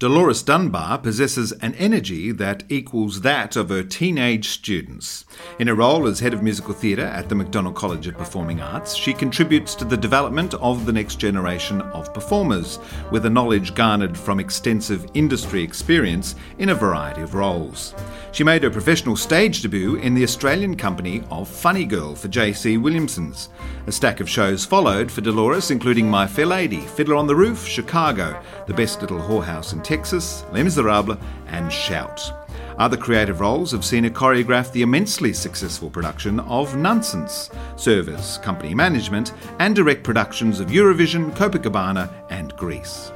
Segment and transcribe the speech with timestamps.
[0.00, 5.24] Dolores Dunbar possesses an energy that equals that of her teenage students.
[5.58, 8.94] In her role as head of musical theatre at the MacDonald College of Performing Arts,
[8.94, 12.78] she contributes to the development of the next generation of performers,
[13.10, 17.92] with a knowledge garnered from extensive industry experience in a variety of roles.
[18.30, 22.76] She made her professional stage debut in the Australian company of Funny Girl for J.C.
[22.76, 23.48] Williamson's.
[23.88, 27.66] A stack of shows followed for Dolores, including My Fair Lady, Fiddler on the Roof,
[27.66, 31.16] Chicago, The Best Little Whorehouse in Texas, Les Miserables,
[31.46, 32.30] and Shout.
[32.76, 38.74] Other creative roles have seen her choreograph the immensely successful production of Nunsense, Service, company
[38.74, 43.12] management, and direct productions of Eurovision, Copacabana, and Grease.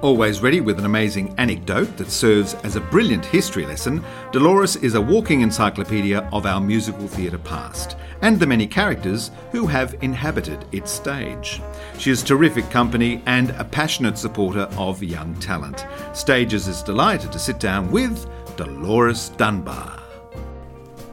[0.00, 4.94] Always ready with an amazing anecdote that serves as a brilliant history lesson, Dolores is
[4.94, 10.64] a walking encyclopedia of our musical theatre past and the many characters who have inhabited
[10.70, 11.60] its stage.
[11.98, 15.84] She is terrific company and a passionate supporter of young talent.
[16.12, 18.24] Stages is delighted to sit down with
[18.56, 19.98] Dolores Dunbar.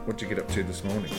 [0.04, 1.10] What did you get up to this morning?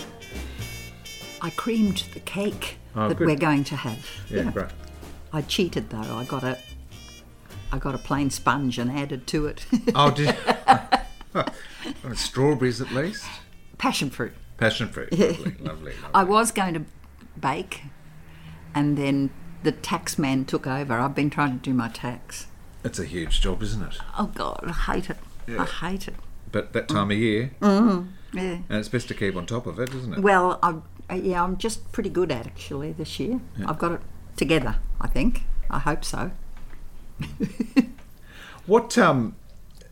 [1.41, 3.27] I creamed the cake Oh, that good.
[3.27, 4.07] we're going to have.
[4.29, 4.69] Yeah, great.
[5.33, 5.97] I cheated though.
[6.17, 6.57] I got a
[7.71, 9.65] I got a plain sponge and added to it
[9.95, 10.35] Oh, did
[12.15, 13.25] strawberries at least?
[13.77, 14.33] passion fruit.
[14.57, 15.11] Passion fruit.
[15.11, 15.93] Lovely, lovely, lovely.
[16.13, 16.85] I was going to
[17.39, 17.83] bake
[18.73, 19.29] and then
[19.63, 20.93] the tax man took over.
[20.95, 22.47] I've been trying to do my tax.
[22.83, 23.97] It's a huge job, isn't it?
[24.17, 25.17] Oh god, I hate it.
[25.47, 25.63] Yeah.
[25.63, 26.15] I hate it.
[26.51, 28.03] But that time of year, Yeah.
[28.33, 30.19] and it's best to keep on top of it, isn't it?
[30.19, 30.75] Well, I
[31.09, 33.39] uh, yeah, I'm just pretty good at it, actually this year.
[33.65, 34.01] I've got it
[34.35, 35.43] together, I think.
[35.69, 36.31] I hope so.
[38.67, 39.35] What um,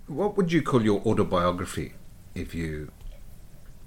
[0.07, 1.93] what would you call your autobiography
[2.35, 2.91] if you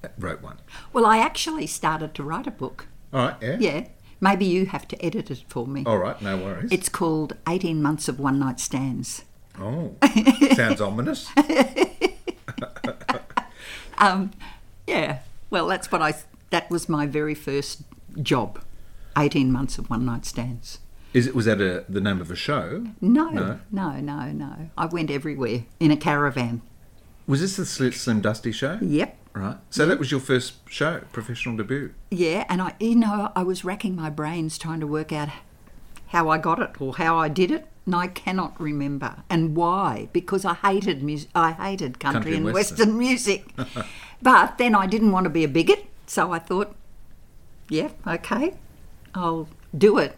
[0.02, 0.56] uh, wrote one?
[0.94, 2.86] Well, I actually started to write a book.
[3.12, 3.56] All right, yeah.
[3.60, 3.88] Yeah.
[4.18, 5.84] Maybe you have to edit it for me.
[5.84, 6.72] All right, no worries.
[6.72, 9.24] It's called 18 Months of One Night Stands.
[9.60, 9.94] oh,
[10.54, 11.30] sounds ominous.
[14.00, 14.30] Um,
[14.86, 15.18] yeah.
[15.50, 16.14] Well, that's what I,
[16.50, 17.82] that was my very first
[18.22, 18.60] job
[19.16, 20.78] 18 Months of One Night Stands.
[21.14, 22.84] Is it was that a, the name of a show?
[23.00, 23.60] No, No.
[23.70, 24.70] no, no, no.
[24.76, 26.60] I went everywhere in a caravan.
[27.26, 28.78] Was this the Slim, Dusty show?
[28.80, 29.16] Yep.
[29.34, 29.56] Right.
[29.70, 31.92] So that was your first show, professional debut.
[32.10, 35.28] Yeah, and I, you know, I was racking my brains trying to work out
[36.08, 40.08] how I got it or how I did it, and I cannot remember and why
[40.12, 41.30] because I hated music.
[41.34, 42.98] I hated country, Country and and western.
[42.98, 43.44] western, music.
[44.20, 46.74] but then I didn't want to be a bigot, so I thought,
[47.68, 48.54] yeah, okay,
[49.14, 50.17] I'll do it.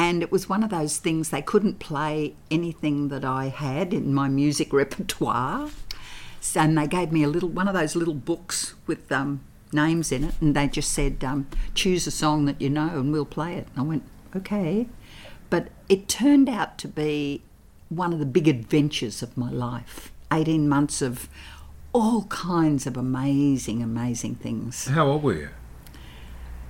[0.00, 4.14] And it was one of those things they couldn't play anything that I had in
[4.14, 5.68] my music repertoire.
[6.40, 9.42] So, and they gave me a little one of those little books with um,
[9.74, 13.12] names in it, and they just said, um, "Choose a song that you know, and
[13.12, 14.88] we'll play it." And I went, "Okay,"
[15.50, 17.42] but it turned out to be
[17.90, 20.10] one of the big adventures of my life.
[20.32, 21.28] Eighteen months of
[21.92, 24.86] all kinds of amazing, amazing things.
[24.86, 25.48] How old were you?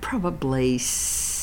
[0.01, 0.77] Probably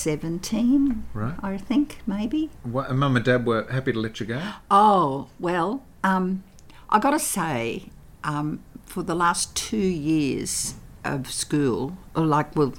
[0.08, 1.34] seventeen, Right.
[1.42, 2.48] I think, maybe.
[2.62, 4.40] What, and Mum and Dad were happy to let you go?
[4.70, 6.44] Oh, well, um,
[6.88, 7.90] I got to say,
[8.24, 10.74] um, for the last two years
[11.04, 12.72] of school, or like, well,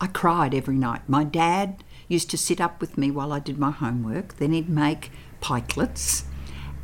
[0.00, 1.02] I cried every night.
[1.08, 4.68] My dad used to sit up with me while I did my homework, then he'd
[4.68, 6.24] make pikelets,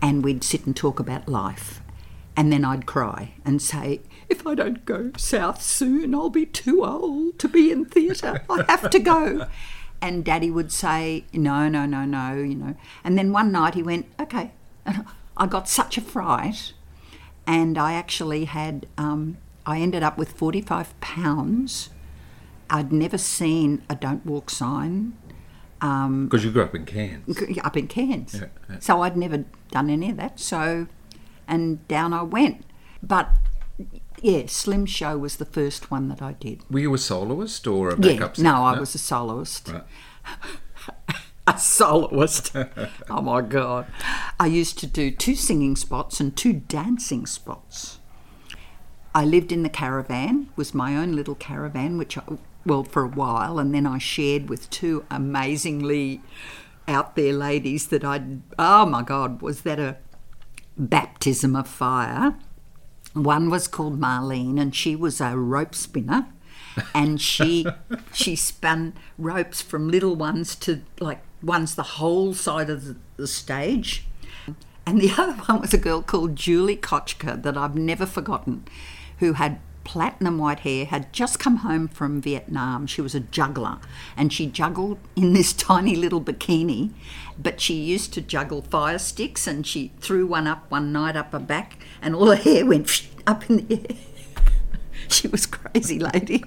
[0.01, 1.83] and we'd sit and talk about life.
[2.37, 6.85] And then I'd cry and say, if I don't go south soon, I'll be too
[6.85, 8.43] old to be in theatre.
[8.51, 9.47] I have to go.
[10.03, 12.77] And Daddy would say, no, no, no, no, you know.
[13.03, 14.53] And then one night he went, okay.
[14.85, 15.07] And
[15.39, 16.75] I got such a fright.
[17.47, 21.89] And I actually had, um, I ended up with 45 pounds.
[22.69, 25.15] I'd never seen a don't walk sign
[25.81, 27.39] Because you grew up in Cairns.
[27.63, 28.35] up in Cairns.
[28.35, 28.79] Yeah, yeah.
[28.81, 30.41] So I'd never done any of that.
[30.41, 30.87] So,
[31.47, 32.65] and down I went.
[33.03, 33.31] But
[34.23, 36.63] yeah, Slim Show was the first one that I did.
[36.71, 38.51] Were you a soloist or a Yeah, backup singer?
[38.51, 39.69] no, I was a soloist.
[39.69, 39.85] Right.
[41.47, 42.55] a soloist.
[43.11, 43.87] oh my God.
[44.41, 47.99] I used to do two singing spots and two dancing spots.
[49.15, 52.23] I lived in the caravan, was my own little caravan, which I,
[52.67, 56.21] well, for a while, and then I shared with two amazingly
[56.89, 59.97] out there ladies that I'd, oh my God, was that a
[60.77, 62.37] baptism of fire?
[63.17, 66.27] One was called Marlene, and she was a rope spinner,
[66.95, 67.67] and she
[68.13, 73.27] she spun ropes from little ones to like ones the whole side of the, the
[73.27, 74.07] stage.
[74.85, 78.65] And the other one was a girl called Julie Kochka that I've never forgotten,
[79.19, 82.87] who had platinum white hair, had just come home from Vietnam.
[82.89, 83.79] She was a juggler
[84.17, 86.91] and she juggled in this tiny little bikini,
[87.39, 91.31] but she used to juggle fire sticks and she threw one up one night up
[91.33, 93.97] her back and all her hair went up in the air.
[95.09, 96.45] she was crazy lady.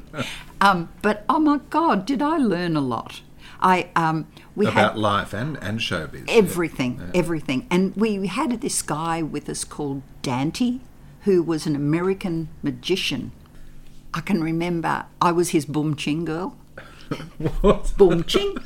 [0.59, 3.21] Um, but oh my God, did I learn a lot?
[3.61, 6.27] I um, we About had life and, and showbiz.
[6.27, 6.33] yeah.
[6.33, 10.79] everything, everything, and we had this guy with us called Dante,
[11.21, 13.31] who was an American magician.
[14.13, 16.55] I can remember I was his boom ching girl.
[17.61, 17.93] What?
[17.97, 18.57] Boom ching.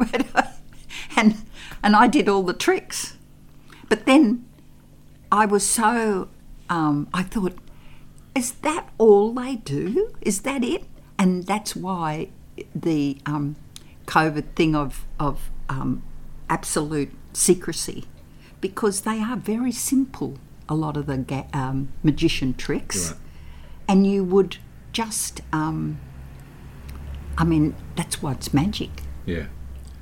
[1.16, 1.36] and
[1.82, 3.16] and I did all the tricks.
[3.88, 4.46] But then
[5.30, 6.28] I was so
[6.72, 7.58] um, I thought,
[8.34, 10.14] is that all they do?
[10.22, 10.84] Is that it?
[11.18, 12.28] And that's why
[12.74, 13.56] the um,
[14.06, 16.02] COVID thing of of um,
[16.48, 18.04] absolute secrecy,
[18.60, 20.38] because they are very simple.
[20.68, 23.20] A lot of the ga- um, magician tricks, Right.
[23.88, 24.58] and you would
[24.92, 25.40] just.
[25.52, 25.98] Um,
[27.38, 28.90] I mean, that's why it's magic
[29.26, 29.46] Yeah.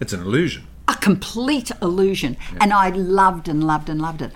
[0.01, 0.67] It's an illusion.
[0.89, 2.37] a complete illusion.
[2.61, 4.33] And I loved and loved and loved it.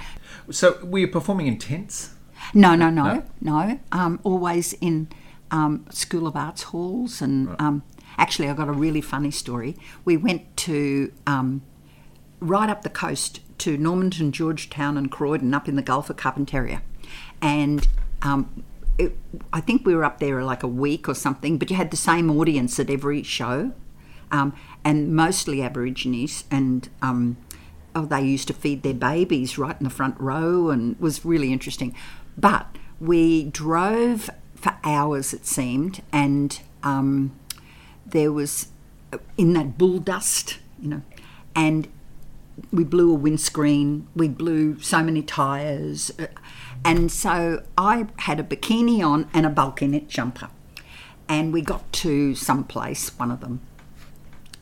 [0.51, 2.11] So were you performing in tents?
[2.53, 3.81] No, no, no, no.
[3.91, 5.09] Um, always in
[5.51, 7.21] um, School of Arts halls.
[7.21, 7.83] And um,
[8.19, 9.77] actually, I got a really funny story.
[10.05, 11.63] We went to um,
[12.41, 16.81] right up the coast to Normanton, Georgetown, and Croydon, up in the Gulf of Carpentaria.
[17.41, 17.87] And
[18.23, 18.65] um,
[18.99, 19.17] it,
[19.53, 21.97] I think we were up there like a week or something, but you had the
[21.97, 23.73] same audience at every show,
[24.31, 24.55] um,
[24.85, 26.45] and mostly Aborigines.
[26.51, 27.37] And um,
[27.95, 31.53] oh, they used to feed their babies right in the front row, and was really
[31.53, 31.95] interesting.
[32.37, 32.67] But
[33.01, 37.39] we drove for hours, it seemed, and um,
[38.07, 38.69] there was
[39.13, 41.03] uh, in that bull dust, you know,
[41.55, 41.89] and
[42.73, 46.27] we blew a windscreen, we blew so many tyres, uh,
[46.85, 50.51] and so I had a bikini on and a bulky knit jumper,
[51.29, 53.61] and we got to some place, one of them,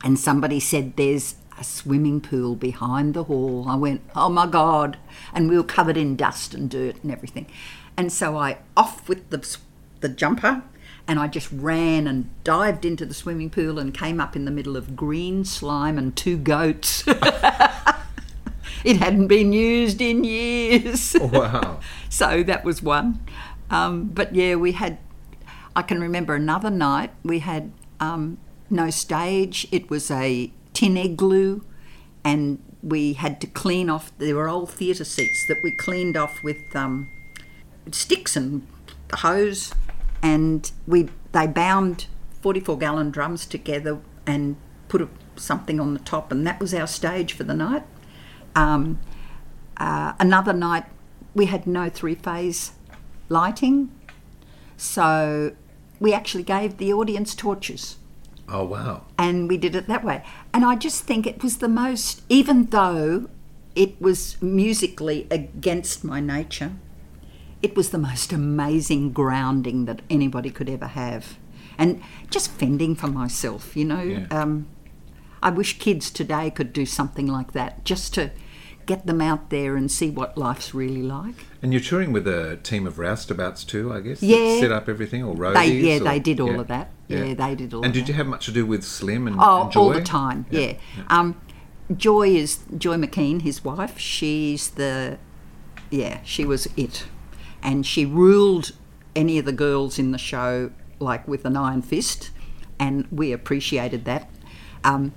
[0.03, 3.65] and somebody said there's a swimming pool behind the hall.
[3.67, 4.97] I went, oh my god,
[5.33, 7.47] and we were covered in dust and dirt and everything,
[7.95, 9.57] and so I off with the
[10.01, 10.63] the jumper.
[11.07, 14.51] And I just ran and dived into the swimming pool and came up in the
[14.51, 17.03] middle of green slime and two goats.
[18.83, 21.15] it hadn't been used in years.
[21.21, 21.79] Wow.
[22.09, 23.25] so that was one.
[23.69, 24.97] Um, but yeah, we had,
[25.75, 28.37] I can remember another night, we had um,
[28.69, 29.67] no stage.
[29.71, 31.61] It was a tin igloo,
[32.23, 36.43] and we had to clean off, there were old theatre seats that we cleaned off
[36.43, 37.09] with um,
[37.91, 38.67] sticks and
[39.13, 39.73] hose,
[40.23, 42.07] and we they bound
[42.41, 44.55] 44 gallon drums together and
[44.87, 47.83] put a, something on the top, and that was our stage for the night.
[48.55, 48.99] Um,
[49.77, 50.85] uh, another night,
[51.35, 52.71] we had no three phase
[53.29, 53.91] lighting,
[54.77, 55.53] so
[55.99, 57.97] we actually gave the audience torches
[58.49, 59.05] Oh wow.
[59.17, 60.23] and we did it that way.
[60.53, 63.29] And I just think it was the most, even though
[63.75, 66.73] it was musically against my nature,
[67.63, 71.37] it was the most amazing grounding that anybody could ever have.
[71.77, 74.03] And just fending for myself, you know.
[74.03, 74.27] Yeah.
[74.29, 74.67] Um,
[75.41, 78.29] I wish kids today could do something like that just to
[78.85, 81.45] get them out there and see what life's really like.
[81.61, 84.21] And you're touring with a team of roustabouts too, I guess.
[84.21, 84.59] Yeah.
[84.59, 85.53] Set up everything or roadies.
[85.55, 86.59] They, yeah, or- they did all yeah.
[86.59, 86.89] of that.
[87.07, 88.07] Yeah, they did all And did that.
[88.09, 89.79] you have much to do with Slim and, Oh, and Joy?
[89.79, 90.45] all the time.
[90.49, 90.73] Yeah.
[91.07, 91.39] Um,
[91.95, 93.97] Joy is Joy McKean, his wife.
[93.99, 95.17] She's the,
[95.89, 97.05] yeah, she was it,
[97.63, 98.73] and she ruled
[99.15, 102.31] any of the girls in the show like with an iron fist,
[102.79, 104.29] and we appreciated that.
[104.83, 105.13] Um,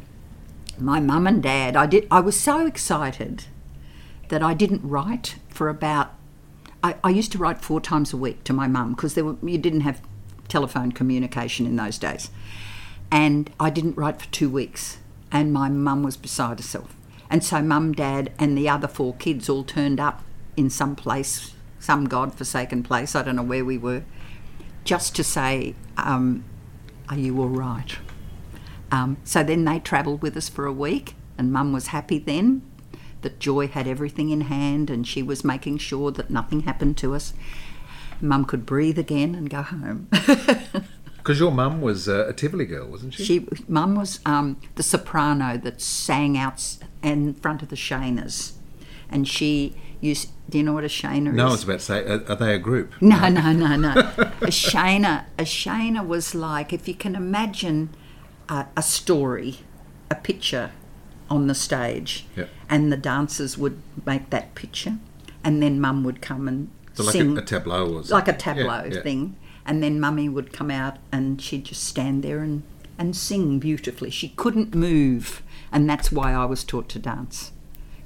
[0.79, 2.07] my mum and dad, I did.
[2.11, 3.45] I was so excited
[4.29, 6.15] that I didn't write for about.
[6.83, 9.37] I, I used to write four times a week to my mum because there were
[9.43, 10.00] you didn't have
[10.49, 12.31] telephone communication in those days,
[13.11, 14.99] and I didn't write for two weeks,
[15.33, 16.95] and my mum was beside herself,
[17.31, 20.23] and so mum, dad, and the other four kids all turned up
[20.57, 23.14] in some place, some godforsaken place.
[23.14, 24.04] I don't know where we were,
[24.85, 26.45] just to say, um,
[27.09, 27.97] "Are you all right?"
[28.90, 32.62] Um, so then they travelled with us for a week, and Mum was happy then
[33.23, 37.12] that Joy had everything in hand and she was making sure that nothing happened to
[37.14, 37.33] us.
[38.21, 40.09] Mum could breathe again and go home.
[41.26, 43.25] Because your mum was a Tivoli girl, wasn't she?
[43.25, 48.52] she, Mum was um, the soprano that sang out in front of the Shaners,
[49.11, 50.30] and she used.
[50.49, 51.53] Do you know what a Shaner no, I is?
[51.53, 52.93] was about to say, are, are they a group?
[53.00, 53.91] No, no, no, no.
[53.95, 57.91] a Shana, a Shana was like if you can imagine
[58.49, 59.59] a, a story,
[60.11, 60.71] a picture
[61.29, 62.49] on the stage, Yep.
[62.71, 64.99] and the dancers would make that picture,
[65.43, 68.11] and then Mum would come and So like sing a, a tableau or something.
[68.15, 69.03] like a Yeah, tableau yeah.
[69.03, 69.37] thing.
[69.69, 72.62] And then mummy would come out and she'd just stand there and,
[72.99, 74.11] and sing beautifully.
[74.11, 77.50] She couldn't move, and that's why I was taught to dance.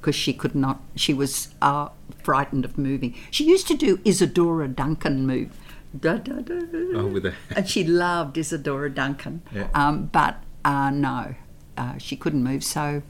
[0.00, 1.88] Because she could not, she was uh,
[2.22, 3.14] frightened of moving.
[3.30, 5.50] She used to do Isadora Duncan move.
[5.98, 6.54] Da, da, da.
[6.94, 9.42] Oh, with a And she loved Isadora Duncan.
[9.52, 9.68] Yeah.
[9.74, 11.34] Um, but uh, no,
[11.76, 12.62] uh, she couldn't move.
[12.62, 13.02] So,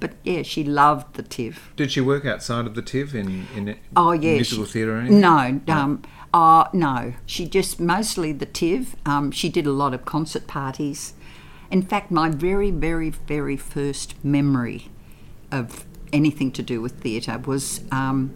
[0.00, 1.56] but yeah, she loved the TIV.
[1.76, 5.20] Did she work outside of the TIV in in Oh yeah, musical theatre or anything?
[5.20, 7.14] No, um, uh, no.
[7.24, 8.94] She just mostly the TIV.
[9.06, 11.14] Um, she did a lot of concert parties.
[11.70, 14.90] In fact, my very, very, very first memory
[15.50, 18.32] of anything to do with theatre was um,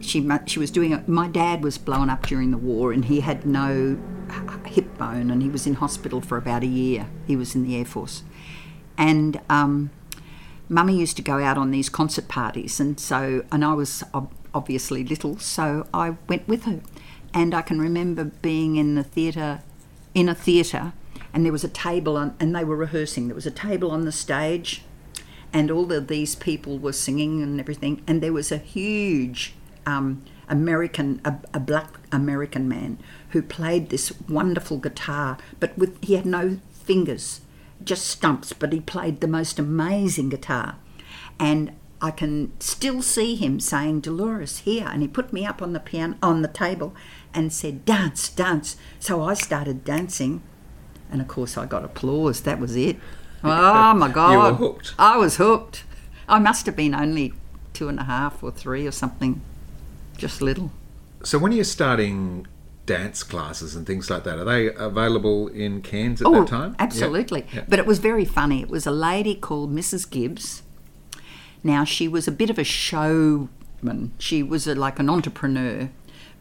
[0.00, 0.92] she she was doing.
[0.92, 1.08] it.
[1.08, 3.98] my dad was blown up during the war, and he had no
[4.66, 7.08] hip bone, and he was in hospital for about a year.
[7.26, 8.22] He was in the air force,
[8.96, 9.40] and.
[9.50, 9.90] Um,
[10.72, 14.32] Mummy used to go out on these concert parties, and so, and I was ob-
[14.54, 16.80] obviously little, so I went with her.
[17.34, 19.62] And I can remember being in the theatre,
[20.14, 20.92] in a theatre,
[21.32, 23.26] and there was a table on, and they were rehearsing.
[23.26, 24.84] There was a table on the stage,
[25.52, 28.02] and all of these people were singing and everything.
[28.06, 29.54] And there was a huge
[29.86, 32.98] um, American, a, a black American man
[33.30, 37.40] who played this wonderful guitar, but with he had no fingers,
[37.82, 38.52] just stumps.
[38.52, 40.76] But he played the most amazing guitar,
[41.38, 45.72] and I can still see him saying, "Dolores, here," and he put me up on
[45.72, 46.94] the piano on the table,
[47.32, 50.42] and said, "Dance, dance." So I started dancing,
[51.10, 52.40] and of course I got applause.
[52.40, 52.96] That was it.
[53.42, 54.54] Oh my God!
[54.56, 54.94] hooked.
[54.98, 55.84] I was hooked.
[56.28, 57.32] I must have been only
[57.72, 59.40] two and a half or three or something,
[60.16, 60.70] just little.
[61.22, 62.46] So when you're starting
[62.86, 66.76] dance classes and things like that, are they available in Cairns at Oh, that time?
[66.78, 67.46] Absolutely.
[67.52, 67.64] Yeah.
[67.68, 68.62] But it was very funny.
[68.62, 70.08] It was a lady called Mrs.
[70.10, 70.62] Gibbs.
[71.62, 74.12] Now she was a bit of a showman.
[74.18, 75.90] She was a, like an entrepreneur,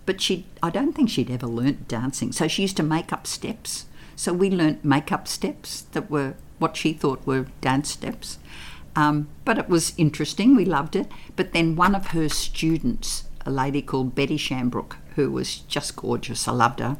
[0.05, 2.31] but she I don't think she'd ever learnt dancing.
[2.31, 3.85] So she used to make up steps.
[4.15, 8.37] So we learnt make up steps that were what she thought were dance steps.
[8.95, 10.55] Um, but it was interesting.
[10.55, 11.07] We loved it.
[11.35, 16.47] But then one of her students, a lady called Betty Shambrook, who was just gorgeous,
[16.47, 16.97] I loved her.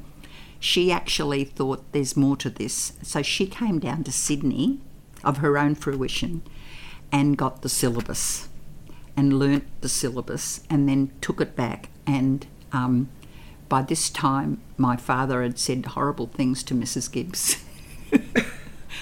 [0.60, 2.94] She actually thought there's more to this.
[3.02, 4.80] So she came down to Sydney
[5.24, 6.42] of her own fruition
[7.12, 8.50] and got the syllabus
[9.16, 11.90] and learnt the syllabus and then took it back.
[12.06, 13.10] And um,
[13.68, 17.12] by this time, my father had said horrible things to Mrs.
[17.12, 17.64] Gibbs.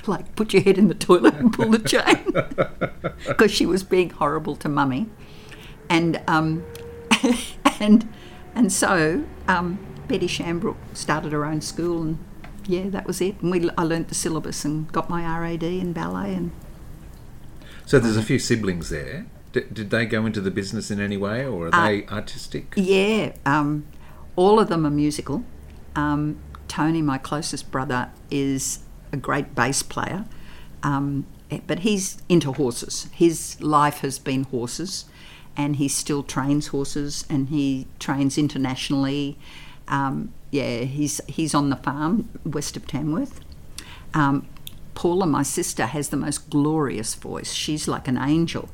[0.05, 2.33] like, put your head in the toilet and pull the chain.
[3.27, 5.07] Because she was being horrible to mummy.
[5.89, 6.63] And, um,
[7.79, 8.07] and,
[8.53, 12.17] and so um, Betty Shambrook started her own school and
[12.67, 13.41] yeah, that was it.
[13.41, 16.51] And we, I learnt the syllabus and got my RAD in ballet and
[17.85, 19.25] So there's a few siblings there.
[19.53, 22.73] D- did they go into the business in any way, or are Uh, they artistic?
[22.75, 23.85] Yeah, um,
[24.35, 25.43] all of them are musical.
[25.95, 28.79] Um, Tony, my closest brother, is
[29.11, 30.25] a great bass player,
[30.83, 33.07] um, eh, but he's into horses.
[33.13, 35.05] His life has been horses,
[35.55, 39.37] and he still trains horses, and he trains internationally.
[39.87, 43.41] Um, yeah, he's he's on the farm west of Tamworth.
[44.13, 44.47] Um,
[44.95, 47.53] Paula, my sister, has the most glorious voice.
[47.53, 48.69] She's like an angel,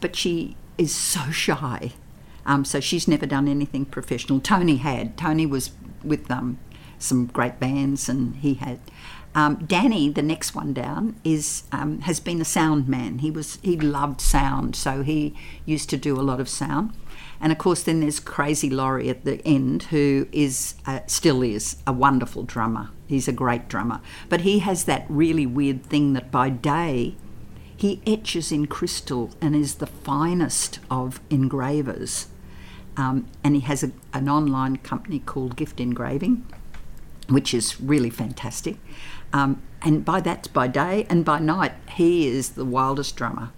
[0.00, 1.92] but she is so shy.
[2.44, 4.40] Um, so she's never done anything professional.
[4.40, 5.16] Tony had.
[5.16, 5.72] Tony was
[6.02, 6.58] with um,
[6.98, 8.80] some great bands, and he had.
[9.36, 13.18] Um, Danny, the next one down, is um, has been a sound man.
[13.18, 16.94] He was he loved sound, so he used to do a lot of sound.
[17.38, 21.76] And of course, then there's Crazy Laurie at the end, who is uh, still is
[21.86, 22.88] a wonderful drummer.
[23.06, 24.00] He's a great drummer,
[24.30, 27.14] but he has that really weird thing that by day
[27.76, 32.28] he etches in crystal and is the finest of engravers.
[32.96, 36.46] Um, and he has a, an online company called Gift Engraving,
[37.28, 38.76] which is really fantastic.
[39.36, 43.50] Um, and by that's by day, and by night he is the wildest drummer.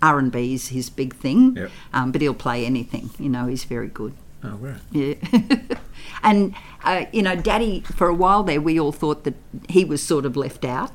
[0.00, 1.70] R&B is his big thing, Yep.
[1.92, 3.10] um, but he'll play anything.
[3.18, 4.14] You know, he's very good.
[4.44, 4.80] Oh, right.
[4.92, 5.14] Yeah.
[6.22, 9.34] and, uh, you know, Daddy, for a while there, we all thought that
[9.68, 10.92] he was sort of left out,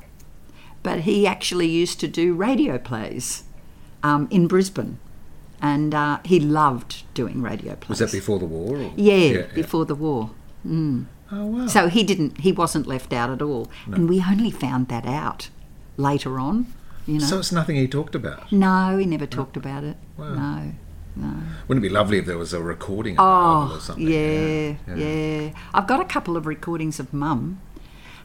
[0.82, 3.44] but he actually used to do radio plays
[4.02, 4.98] um, in Brisbane.
[5.60, 8.00] And uh, he loved doing radio plays.
[8.00, 8.76] Was that before the war?
[8.78, 8.92] Or?
[8.96, 10.30] Yeah, before the war.
[11.32, 11.66] Oh, wow.
[11.66, 12.40] So he didn't.
[12.40, 13.68] He wasn't left out at all.
[13.86, 15.50] And we only found that out
[15.96, 16.66] later on.
[17.06, 17.26] You know.
[17.26, 18.50] So it's nothing he talked about.
[18.52, 19.96] no, he never talked about it.
[20.16, 20.34] Wow.
[20.34, 20.72] No,
[21.16, 21.34] no.
[21.68, 24.06] Wouldn't it be lovely if there was a recording available Oh, or something?
[24.08, 27.60] yeah, yeah, I've got a couple of recordings of Mum.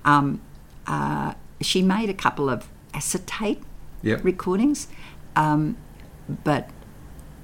[0.04, 0.42] Um,
[0.88, 3.62] uh, she made a couple of acetate
[4.04, 4.24] Yep.
[4.24, 4.88] recordings,
[5.36, 5.78] um,
[6.44, 6.70] but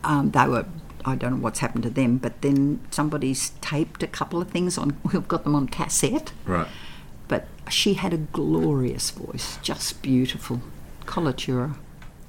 [0.04, 0.66] um, they were
[1.08, 4.78] I don't know what's happened to them, but then somebody's taped a couple of things
[4.78, 4.98] on.
[5.12, 6.34] We've got them on cassette.
[6.46, 6.68] Right.
[7.30, 10.62] But she had a glorious voice, just beautiful.
[11.06, 11.78] Coloratura.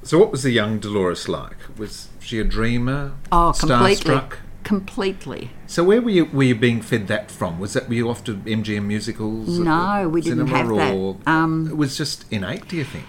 [0.04, 1.56] So, what was the young Dolores like?
[1.76, 3.12] Was she a dreamer?
[3.32, 4.14] Oh, completely.
[4.14, 4.36] Starstruck?
[4.62, 5.50] Completely.
[5.66, 6.26] So, where were you?
[6.26, 7.58] Were you being fed that from?
[7.58, 9.58] Was that were you off to MGM musicals?
[9.58, 10.94] No, we didn't have that.
[10.94, 12.68] Or Um, it was just innate.
[12.68, 13.06] Do you think?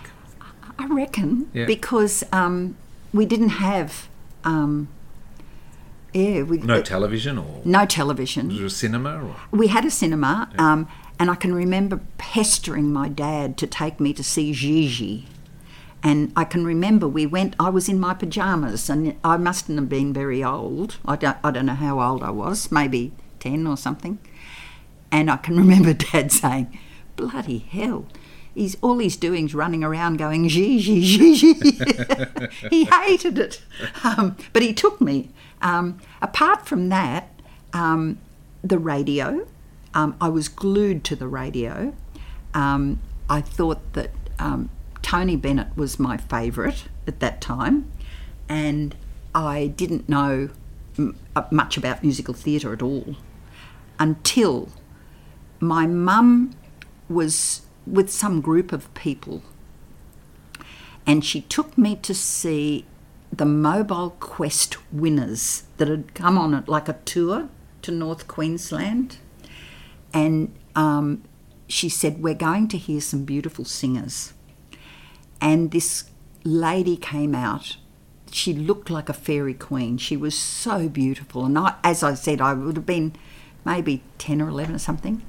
[0.79, 1.65] I reckon Yeah.
[1.65, 2.75] because um,
[3.13, 4.07] we didn't have,
[4.43, 4.87] um,
[6.13, 8.49] yeah, we, No television or no television.
[8.49, 9.23] was a cinema?
[9.23, 9.35] Or?
[9.51, 10.87] We had a cinema, um,
[11.19, 15.27] and I can remember pestering my dad to take me to see Gigi.
[16.01, 17.55] And I can remember we went.
[17.59, 20.97] I was in my pajamas, and I mustn't have been very old.
[21.05, 21.37] I don't.
[21.43, 22.71] I don't know how old I was.
[22.71, 24.17] Maybe ten or something.
[25.11, 26.79] And I can remember Dad saying,
[27.17, 28.05] "Bloody hell."
[28.55, 31.53] He's all he's doing is running around going Gigi, Gigi.
[32.69, 33.61] he hated it,
[34.03, 35.29] um, but he took me.
[35.61, 37.29] Um, apart from that,
[37.73, 38.19] um,
[38.63, 39.47] the radio,
[39.93, 41.93] um, I was glued to the radio.
[42.53, 42.99] Um,
[43.29, 44.69] I thought that um,
[45.01, 47.91] Tony Bennett was my favourite at that time,
[48.47, 48.95] and
[49.35, 50.49] I didn't know
[50.97, 53.15] m- uh, much about musical theatre at all
[53.99, 54.69] until
[55.59, 56.55] my mum
[57.09, 59.41] was with some group of people
[61.05, 62.85] and she took me to see
[63.31, 67.49] the Mobil Quest winners that had come on it like a tour
[67.83, 69.17] to North Queensland.
[70.13, 71.23] And um,
[71.67, 74.33] she said, We're going to hear some beautiful singers.
[75.41, 76.09] And this
[76.43, 77.77] lady came out.
[78.31, 79.97] She looked like a fairy queen.
[79.97, 81.45] She was so beautiful.
[81.45, 83.13] And I, as I said, I would have been
[83.65, 85.23] maybe 10 or 11 or something.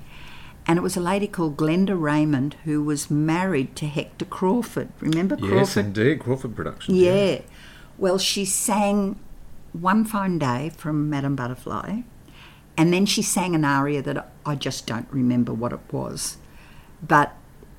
[0.66, 4.90] And it was a lady called Glenda Raymond who was married to Hector Crawford.
[5.00, 6.98] Remember Yes, indeed, Crawford Productions.
[6.98, 7.40] Yeah.
[8.00, 9.20] Well, she sang
[9.72, 12.00] One Fine Day from Madame Butterfly,
[12.74, 16.38] and then she sang an aria that I just don't remember what it was.
[17.06, 17.34] But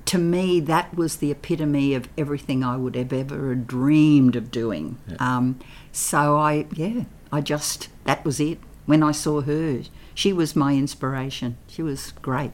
[0.06, 4.96] to me, that was the epitome of everything I would have ever dreamed of doing.
[5.18, 5.58] Um,
[5.90, 8.58] so I, yeah, I just, that was it.
[8.86, 9.82] When I saw her,
[10.14, 11.56] she was my inspiration.
[11.66, 12.52] She was great.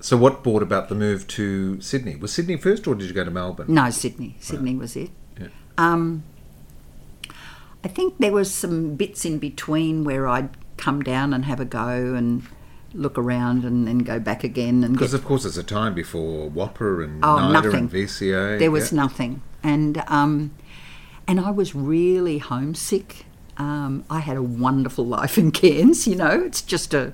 [0.00, 2.16] So, what brought about the move to Sydney?
[2.16, 3.72] Was Sydney first, or did you go to Melbourne?
[3.72, 4.36] No, Sydney.
[4.38, 5.10] Sydney was it.
[5.78, 6.22] Um,
[7.84, 11.64] I think there was some bits in between where I'd come down and have a
[11.64, 12.42] go and
[12.92, 16.48] look around and then go back again and Because of course, it's a time before
[16.50, 17.74] WAAPA and Oh, NIDA nothing.
[17.74, 18.58] and VCA.
[18.58, 18.96] there was yeah.
[18.96, 20.52] nothing and um,
[21.26, 26.40] and I was really homesick um, I had a wonderful life in Cairns you know
[26.44, 27.12] it's just a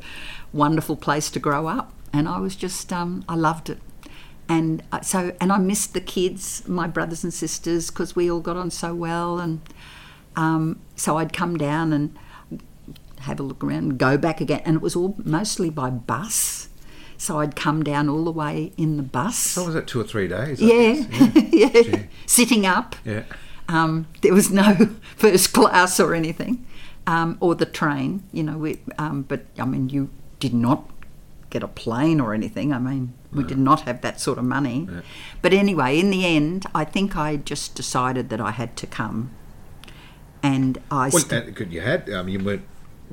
[0.52, 3.78] wonderful place to grow up and I was just um, I loved it
[4.50, 8.40] and I- so and I missed the kids my brothers and sisters because we all
[8.40, 9.60] got on so well and
[10.36, 12.16] um, so I'd come down and
[13.20, 16.68] have a look around and go back again and it was all mostly by bus
[17.18, 20.04] so I'd come down all the way in the bus So was it two or
[20.04, 20.60] three days?
[20.62, 21.86] I yeah, guess?
[21.86, 22.02] yeah.
[22.26, 22.96] Sitting up.
[23.04, 23.24] Yeah.
[23.68, 24.74] Um, there was no
[25.16, 26.66] first class or anything,
[27.06, 28.24] um, or the train.
[28.32, 30.08] You know, we, um, but I mean, you
[30.40, 30.88] did not
[31.50, 32.72] get a plane or anything.
[32.72, 34.88] I mean, we did not have that sort of money.
[35.42, 39.30] But anyway, in the end, I think I just decided that I had to come,
[40.42, 41.08] and I.
[41.12, 42.08] Well, st- could- you had.
[42.10, 42.62] I mean, you weren't.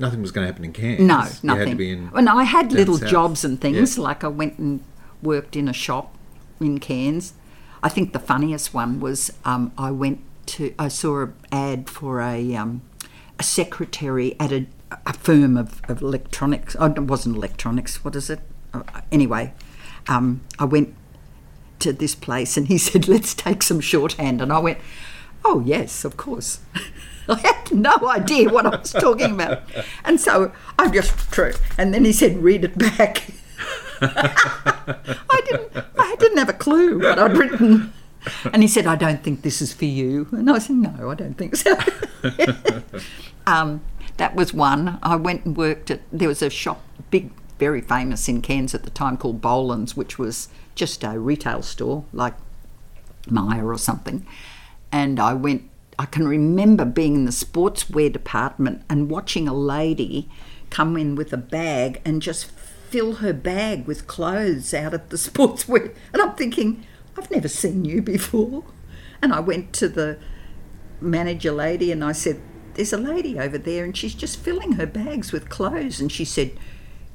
[0.00, 1.00] Nothing was going to happen in Cairns.
[1.00, 1.58] no, You nothing.
[1.66, 2.10] had to be in.
[2.12, 3.08] well, no, I had little south.
[3.10, 3.98] jobs and things.
[3.98, 4.04] Yeah.
[4.04, 4.80] Like I went and
[5.22, 6.14] worked in a shop
[6.60, 7.32] in Cairns.
[7.82, 10.72] I think the funniest one was um, I went to.
[10.78, 12.82] I saw an ad for a um,
[13.38, 14.66] a secretary at a,
[15.06, 16.76] a firm of, of electronics.
[16.78, 18.04] Oh, it wasn't electronics.
[18.04, 18.40] What is it?
[18.72, 19.52] Uh, anyway,
[20.08, 20.94] um, I went
[21.80, 24.78] to this place and he said, "Let's take some shorthand," and I went,
[25.44, 26.60] "Oh yes, of course."
[27.28, 29.62] I had no idea what I was talking about,
[30.04, 31.52] and so I just true.
[31.76, 33.24] And then he said, "Read it back."
[34.00, 35.84] I didn't.
[35.98, 37.92] I didn't have a clue what I'd written.
[38.52, 41.14] And he said, "I don't think this is for you." And I said, "No, I
[41.14, 41.76] don't think so."
[43.46, 43.82] um,
[44.18, 44.98] that was one.
[45.02, 46.02] I went and worked at.
[46.12, 50.18] There was a shop, big, very famous in Cairns at the time, called Boland's, which
[50.18, 52.34] was just a retail store like
[53.28, 54.26] Myer or something.
[54.92, 55.70] And I went.
[55.98, 60.28] I can remember being in the sportswear department and watching a lady
[60.70, 65.16] come in with a bag and just fill her bag with clothes out of the
[65.28, 65.94] sportswear.
[66.12, 66.84] And I'm thinking,
[67.16, 68.64] I've never seen you before.
[69.20, 70.18] And I went to the
[71.00, 72.40] manager lady and I said,
[72.78, 76.00] There's a lady over there and she's just filling her bags with clothes.
[76.00, 76.52] And she said,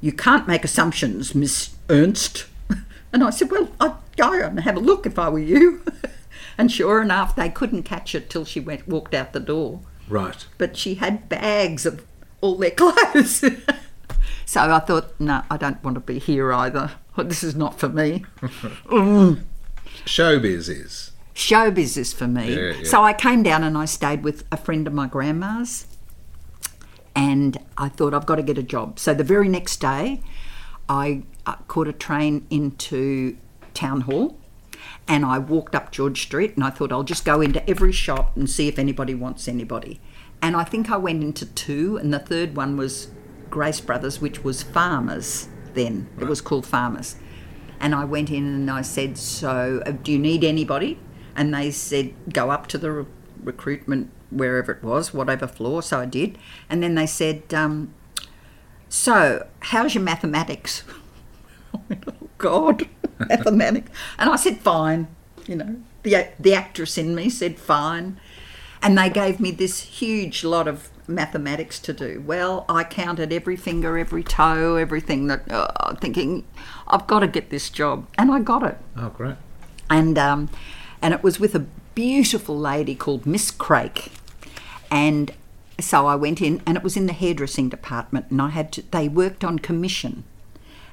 [0.02, 2.44] You can't make assumptions, Miss Ernst.
[3.14, 5.82] And I said, Well, I'd go and have a look if I were you.
[6.58, 9.80] and sure enough, they couldn't catch her till she went walked out the door.
[10.06, 10.44] Right.
[10.58, 12.04] but she had bags of
[12.42, 13.42] all their clothes.
[14.44, 16.90] so I thought, no, I don't want to be here either.
[17.16, 18.26] This is not for me.
[18.42, 19.44] Mm.
[20.04, 21.12] Showbiz is.
[21.34, 22.54] Showbiz business for me.
[22.54, 22.84] Yeah, yeah.
[22.84, 25.86] So I came down and I stayed with a friend of my grandma's,
[27.14, 28.98] and I thought I've got to get a job.
[28.98, 30.20] So the very next day,
[30.88, 33.36] I uh, caught a train into
[33.74, 34.38] Town Hall.
[35.06, 38.36] And I walked up George Street and I thought I'll just go into every shop
[38.36, 40.00] and see if anybody wants anybody.
[40.40, 43.08] And I think I went into two, and the third one was
[43.48, 46.08] Grace Brothers, which was Farmers then.
[46.18, 47.16] It was called Farmers.
[47.80, 50.98] And I went in and I said, So, uh, do you need anybody?
[51.36, 53.06] And they said, Go up to the re-
[53.42, 55.82] recruitment, wherever it was, whatever floor.
[55.82, 56.38] So I did.
[56.68, 57.94] And then they said, um,
[58.88, 60.84] So, how's your mathematics?
[61.74, 62.88] I went, oh, God,
[63.28, 63.90] mathematics.
[64.18, 65.08] And I said, Fine.
[65.46, 68.18] You know, the, the actress in me said, Fine.
[68.82, 72.22] And they gave me this huge lot of mathematics to do.
[72.26, 76.46] Well, I counted every finger, every toe, everything that, uh, thinking,
[76.86, 78.06] I've got to get this job.
[78.18, 78.78] And I got it.
[78.96, 79.36] Oh, great.
[79.88, 80.50] And, um,
[81.04, 84.10] and it was with a beautiful lady called Miss Crake.
[84.90, 85.32] And
[85.78, 88.82] so I went in, and it was in the hairdressing department, and I had to,
[88.90, 90.24] they worked on commission.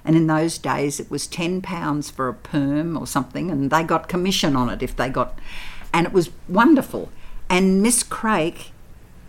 [0.03, 4.09] And in those days, it was £10 for a perm or something, and they got
[4.09, 5.39] commission on it if they got.
[5.93, 7.09] And it was wonderful.
[7.49, 8.71] And Miss Craig,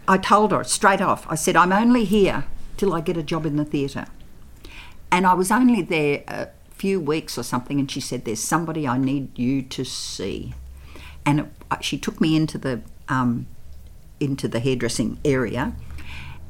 [0.08, 3.46] I told her straight off, I said, I'm only here till I get a job
[3.46, 4.06] in the theatre.
[5.12, 8.88] And I was only there a few weeks or something, and she said, There's somebody
[8.88, 10.54] I need you to see.
[11.24, 13.46] And it, uh, she took me into the um,
[14.20, 15.74] into the hairdressing area,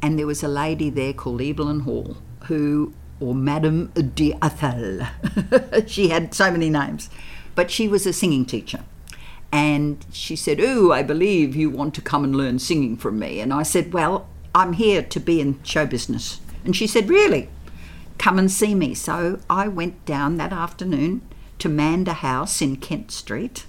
[0.02, 5.06] and there was a lady there called Evelyn Hall, who, or Madame d'Athel,
[5.87, 7.08] she had so many names,
[7.54, 8.80] but she was a singing teacher.
[9.52, 13.40] And she said, Oh, I believe you want to come and learn singing from me.
[13.40, 16.40] And I said, Well, I'm here to be in show business.
[16.64, 17.48] And she said, Really?
[18.18, 18.94] Come and see me.
[18.94, 21.22] So I went down that afternoon
[21.58, 23.66] to Manda House in Kent Street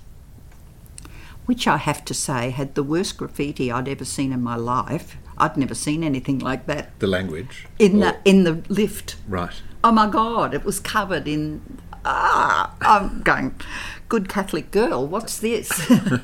[1.45, 5.17] which I have to say had the worst graffiti I'd ever seen in my life.
[5.37, 7.67] I'd never seen anything like that The language.
[7.79, 9.15] in the in the lift.
[9.27, 9.61] Right.
[9.83, 10.53] Oh my God!
[10.53, 11.61] It was covered in.
[12.05, 13.55] Ah, I'm going.
[14.09, 15.07] Good Catholic girl.
[15.07, 15.69] What's this?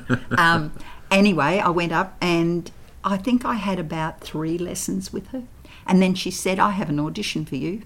[0.38, 0.72] um,
[1.10, 2.70] anyway, I went up and
[3.02, 5.42] I think I had about three lessons with her,
[5.86, 7.82] and then she said, "I have an audition for you,"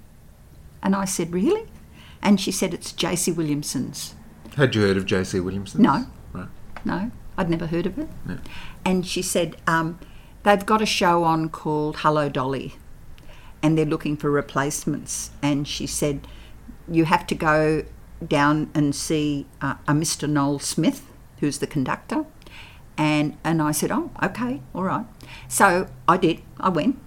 [0.82, 1.66] and I said, "Really?"
[2.22, 3.32] And she said, "It's J.C.
[3.32, 4.14] Williamson's."
[4.56, 5.40] Had you heard of J.C.
[5.40, 5.82] Williamson?
[5.82, 6.06] No.
[6.32, 6.48] Right.
[6.84, 8.08] No, I'd never heard of it.
[8.84, 9.98] And she said, um,
[10.42, 12.74] they've got a show on called Hello Dolly,
[13.62, 15.30] and they're looking for replacements.
[15.42, 16.26] And she said,
[16.88, 17.84] you have to go
[18.26, 20.28] down and see uh, a Mr.
[20.28, 21.06] Noel Smith,
[21.40, 22.24] who's the conductor.
[22.96, 25.04] And, and I said, oh, okay, all right.
[25.48, 26.98] So I did, I went.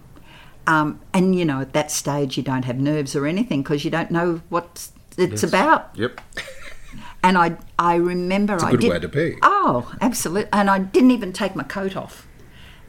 [0.65, 3.91] Um, and you know, at that stage, you don't have nerves or anything because you
[3.91, 5.43] don't know what it's Yes.
[5.43, 5.91] about.
[5.95, 6.19] Yep.
[7.23, 8.89] And I, I remember It's a I good did.
[8.91, 9.37] way to be.
[9.41, 10.49] Oh, absolutely.
[10.53, 12.27] And I didn't even take my coat off.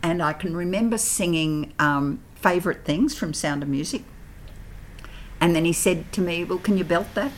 [0.02, 4.04] And I can remember singing um, favourite things from Sound of Music.
[5.40, 7.32] And then he said to me, Well, can you belt that?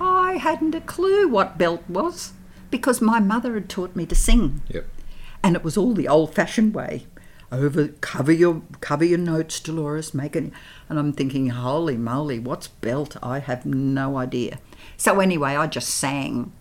[0.00, 2.32] I hadn't a clue what belt was
[2.70, 4.62] because my mother had taught me to sing.
[4.68, 4.86] Yep.
[5.42, 7.06] And it was all the old fashioned way.
[7.52, 10.50] Over cover your cover your notes, Dolores, make it
[10.88, 13.16] and I'm thinking, holy moly, what's belt?
[13.22, 14.58] I have no idea.
[14.96, 16.52] So anyway, I just sang.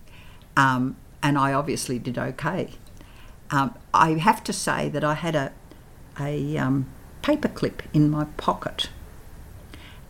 [0.58, 2.70] Um, and I obviously did okay.
[3.52, 5.52] Um, I have to say that I had a
[6.20, 6.88] a um,
[7.24, 8.90] paperclip in my pocket,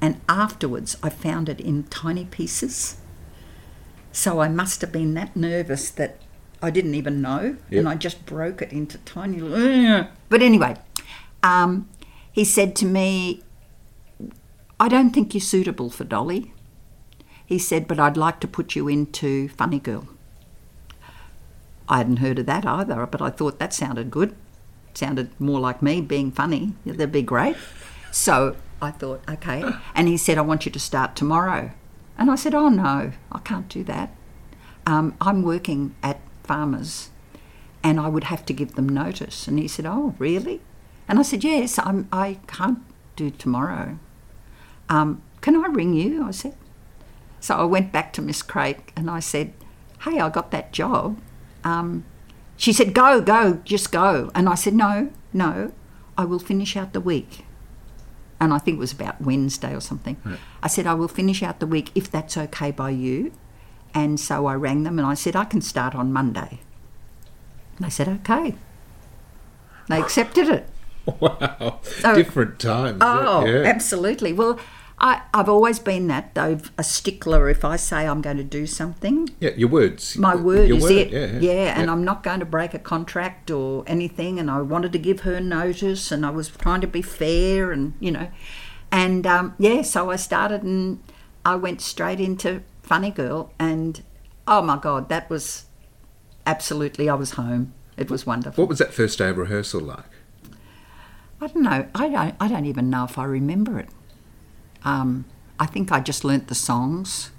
[0.01, 2.97] and afterwards I found it in tiny pieces.
[4.11, 6.17] So I must have been that nervous that
[6.61, 7.79] I didn't even know, Yep.
[7.79, 9.39] and I just broke it into tiny.
[9.39, 10.75] little- But anyway,
[11.41, 11.87] um,
[12.31, 13.43] he said to me,
[14.79, 16.53] "I don't think you're suitable for Dolly."
[17.53, 20.07] He said, "But I'd like to put you into Funny Girl."
[21.87, 24.29] I hadn't heard of that either, but I thought that sounded good.
[24.89, 26.73] It Sounded more like me being funny.
[26.83, 27.55] That'd be great.
[28.11, 29.63] So I thought, okay.
[29.93, 31.69] And he said, I want you to start tomorrow.
[32.17, 34.15] And I said, oh no, I can't do that.
[34.87, 37.11] Um, I'm working at Farmers
[37.83, 39.47] and I would have to give them notice.
[39.47, 40.61] And he said, oh, really?
[41.07, 42.79] And I said, yes, I'm, I can't
[43.15, 43.99] do tomorrow.
[44.89, 46.25] Um, can I ring you?
[46.25, 46.55] I said.
[47.43, 49.51] So I went back to Miss Craig and I said,
[50.03, 51.19] hey, I got that job.
[51.65, 52.05] Um,
[52.55, 54.31] she said, go, go, just go.
[54.33, 55.73] And I said, no, no,
[56.17, 57.43] I will finish out the week.
[58.39, 60.15] And I think it was about Wednesday or something.
[60.63, 63.33] I said, I will finish out the week if that's okay by you.
[63.93, 66.61] And so I rang them and I said, I can start on Monday.
[67.75, 68.55] And they said, okay.
[69.89, 70.69] They accepted it.
[71.19, 71.81] Wow.
[72.15, 72.99] Different times.
[73.01, 73.63] Oh, yeah.
[73.63, 74.31] absolutely.
[74.31, 74.57] Well,
[75.05, 77.49] I, I've always been that, though, a stickler.
[77.49, 80.17] If I say I'm going to do something, Yeah, your words.
[80.17, 81.11] my word your is word, it.
[81.11, 81.77] Yeah, yeah.
[81.77, 84.39] and I'm not going to break a contract or anything.
[84.39, 87.95] And I wanted to give her notice, and I was trying to be fair, and
[87.99, 88.29] you know,
[88.93, 91.03] and um, yeah, so I started, and
[91.43, 94.01] I went straight into Funny Girl, and
[94.47, 95.65] oh my God, that was
[96.47, 97.09] absolutely.
[97.09, 97.73] I was home.
[97.97, 98.63] It was wonderful.
[98.63, 100.05] What was that first day of rehearsal like?
[101.41, 101.87] I don't know.
[101.93, 102.35] I don't.
[102.39, 103.89] I don't even know if I remember it.
[104.85, 105.25] Um,
[105.59, 107.31] I think I just learnt the songs.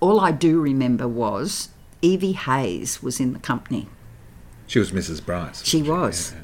[0.00, 1.70] All I do remember was
[2.02, 3.88] Evie Hayes was in the company.
[4.66, 5.24] She was Mrs.
[5.24, 5.64] Brice.
[5.64, 6.34] She was,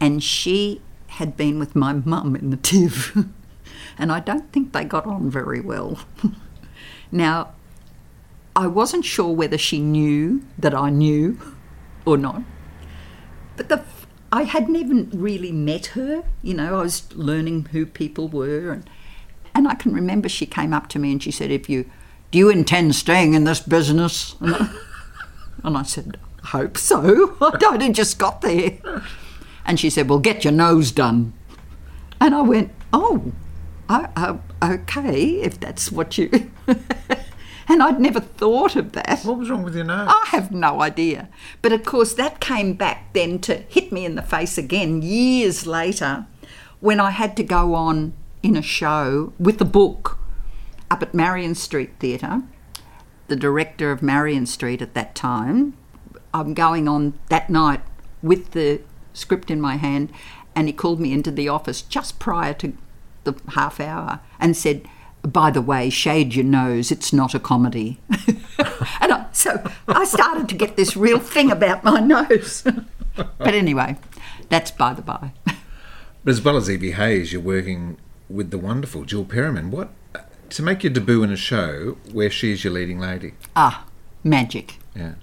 [0.00, 3.28] and she had been with my mum in the TIV,
[3.98, 6.00] and I don't think they got on very well.
[7.12, 7.52] now,
[8.54, 11.38] I wasn't sure whether she knew that I knew
[12.04, 12.42] or not,
[13.56, 13.84] but the
[14.32, 16.24] I hadn't even really met her.
[16.42, 18.88] You know, I was learning who people were, and
[19.56, 21.90] and I can remember she came up to me and she said, "If you
[22.30, 24.68] do you intend staying in this business?" And I,
[25.64, 27.36] and I said, "I hope so.
[27.40, 28.78] I only just got there."
[29.64, 31.32] And she said, "Well, get your nose done."
[32.20, 33.32] And I went, "Oh,
[33.88, 34.10] I,
[34.60, 36.50] I, okay, if that's what you."
[37.66, 39.22] and I'd never thought of that.
[39.22, 40.08] What was wrong with your nose?
[40.10, 41.30] I have no idea.
[41.62, 45.66] But of course, that came back then to hit me in the face again years
[45.66, 46.26] later
[46.80, 50.18] when I had to go on in a show with a book
[50.90, 52.42] up at Marion Street Theatre.
[53.28, 55.76] The director of Marion Street at that time,
[56.32, 57.80] I'm going on that night
[58.22, 58.80] with the
[59.12, 60.12] script in my hand,
[60.54, 62.76] and he called me into the office just prior to
[63.24, 64.88] the half hour and said,
[65.22, 68.00] by the way, shade your nose, it's not a comedy.
[69.00, 72.62] and I, so I started to get this real thing about my nose.
[73.16, 73.96] but anyway,
[74.48, 75.32] that's by the by.
[76.24, 79.70] But as well as Evie Hayes, you're working with the wonderful Jill Perryman.
[79.70, 79.90] What
[80.50, 83.34] to make your debut in a show where she's your leading lady?
[83.54, 83.86] Ah,
[84.22, 84.78] magic.
[84.94, 85.14] Yeah.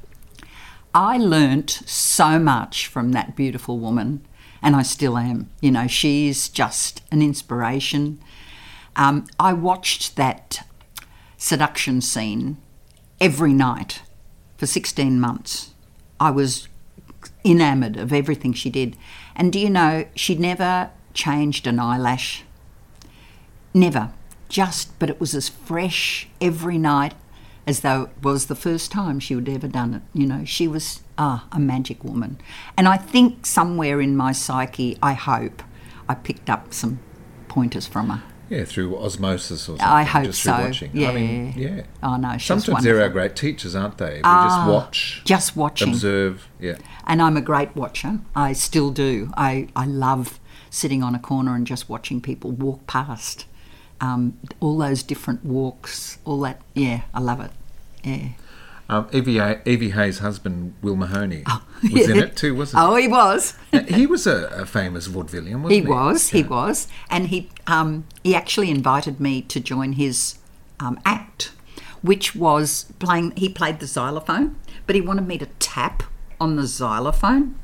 [0.94, 4.26] I learnt so much from that beautiful woman,
[4.62, 5.50] and I still am.
[5.62, 8.20] You know, she's just an inspiration.
[8.96, 10.68] Um, I watched that
[11.38, 12.58] seduction scene
[13.20, 14.02] every night
[14.58, 15.74] for 16 months.
[16.20, 16.68] I was
[17.44, 18.96] enamoured of everything she did.
[19.36, 22.44] And do you know, she never changed an eyelash.
[23.74, 24.12] Never.
[24.50, 27.14] Just, but it was as fresh every night
[27.66, 30.02] as though it was the first time she had ever done it.
[30.14, 32.38] You know, she was ah a magic woman,
[32.78, 35.64] and I think somewhere in my psyche, I hope,
[36.08, 37.00] I picked up some
[37.48, 38.22] pointers from her.
[38.50, 39.86] Yeah, through osmosis or something.
[39.86, 40.62] I hope just through so.
[40.66, 40.92] Watching.
[40.94, 41.10] Yeah.
[41.10, 41.84] I mean, yeah.
[42.04, 44.16] Oh no, she's Sometimes they're our great teachers, aren't they?
[44.16, 45.90] We Ah, just watch, just watching.
[45.90, 46.48] observe.
[46.60, 46.78] Yeah.
[47.08, 48.20] and I'm a great watcher.
[48.36, 49.32] I still do.
[49.36, 53.46] I, I love sitting on a corner and just watching people walk past.
[54.04, 56.60] Um, all those different walks, all that.
[56.74, 57.52] Yeah, I love it.
[58.04, 58.30] Yeah.
[58.90, 61.46] Um, Evie, Evie Hayes' husband, Will Mahoney,
[61.90, 62.86] was in it too, wasn't he?
[62.86, 63.56] Oh, he was.
[63.88, 64.06] he?
[64.06, 65.88] was a, a famous vaudevillian, wasn't he he?
[65.88, 66.30] was.
[66.32, 70.38] He was, and he um, he actually invited me to join his
[70.82, 71.54] um, act,
[72.02, 73.32] which was playing.
[73.38, 76.04] He played the xylophone, but he wanted me to tap
[76.42, 77.56] on the xylophone.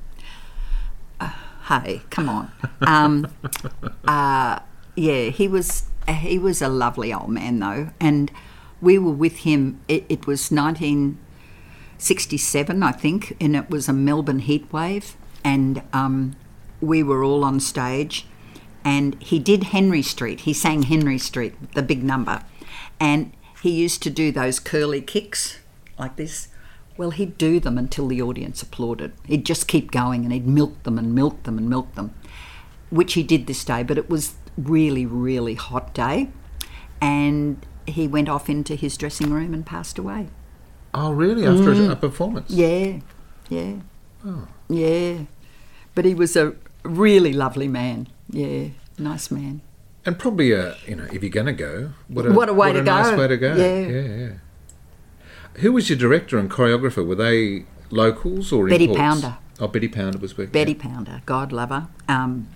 [1.19, 1.33] Uh,
[1.67, 2.51] hey, come on.
[2.79, 3.27] Um,
[4.07, 4.59] uh,
[4.95, 8.31] yeah, he was he was a lovely old man though, and
[8.81, 9.81] we were with him.
[9.87, 11.17] It, it was nineteen
[11.97, 16.35] sixty seven, I think, and it was a Melbourne heat wave, and um,
[16.81, 18.25] we were all on stage,
[18.83, 20.41] and he did Henry Street.
[20.41, 22.43] He sang Henry Street, the big number,
[22.99, 25.59] and he used to do those curly kicks
[25.97, 26.47] like this.
[26.95, 29.13] Well, he'd do them until the audience applauded.
[29.25, 32.13] He'd just keep going and he'd milk them and milk them and milk them,
[32.89, 36.29] which he did this day, but it was really, really hot day.
[37.01, 40.27] And he went off into his dressing room and passed away.
[40.93, 41.45] Oh, really?
[41.45, 42.51] After a, a performance?
[42.51, 43.01] Mm.
[43.49, 43.79] Yeah,
[44.27, 44.35] yeah,
[44.69, 45.17] yeah.
[45.95, 48.07] But he was a really lovely man.
[48.29, 49.61] Yeah, nice man.
[50.05, 52.73] And probably, a, you know, if you're going to go, what a, What a way
[52.73, 53.17] to nice go.
[53.17, 53.55] way to go.
[53.55, 53.79] Yeah.
[53.79, 54.31] yeah, yeah.
[55.61, 57.05] Who was your director and choreographer?
[57.05, 58.99] Were they locals or Betty imports?
[58.99, 59.37] Pounder.
[59.59, 60.51] Oh, Betty Pounder was working.
[60.53, 61.87] Betty Pounder, God love her.
[62.07, 62.47] Um,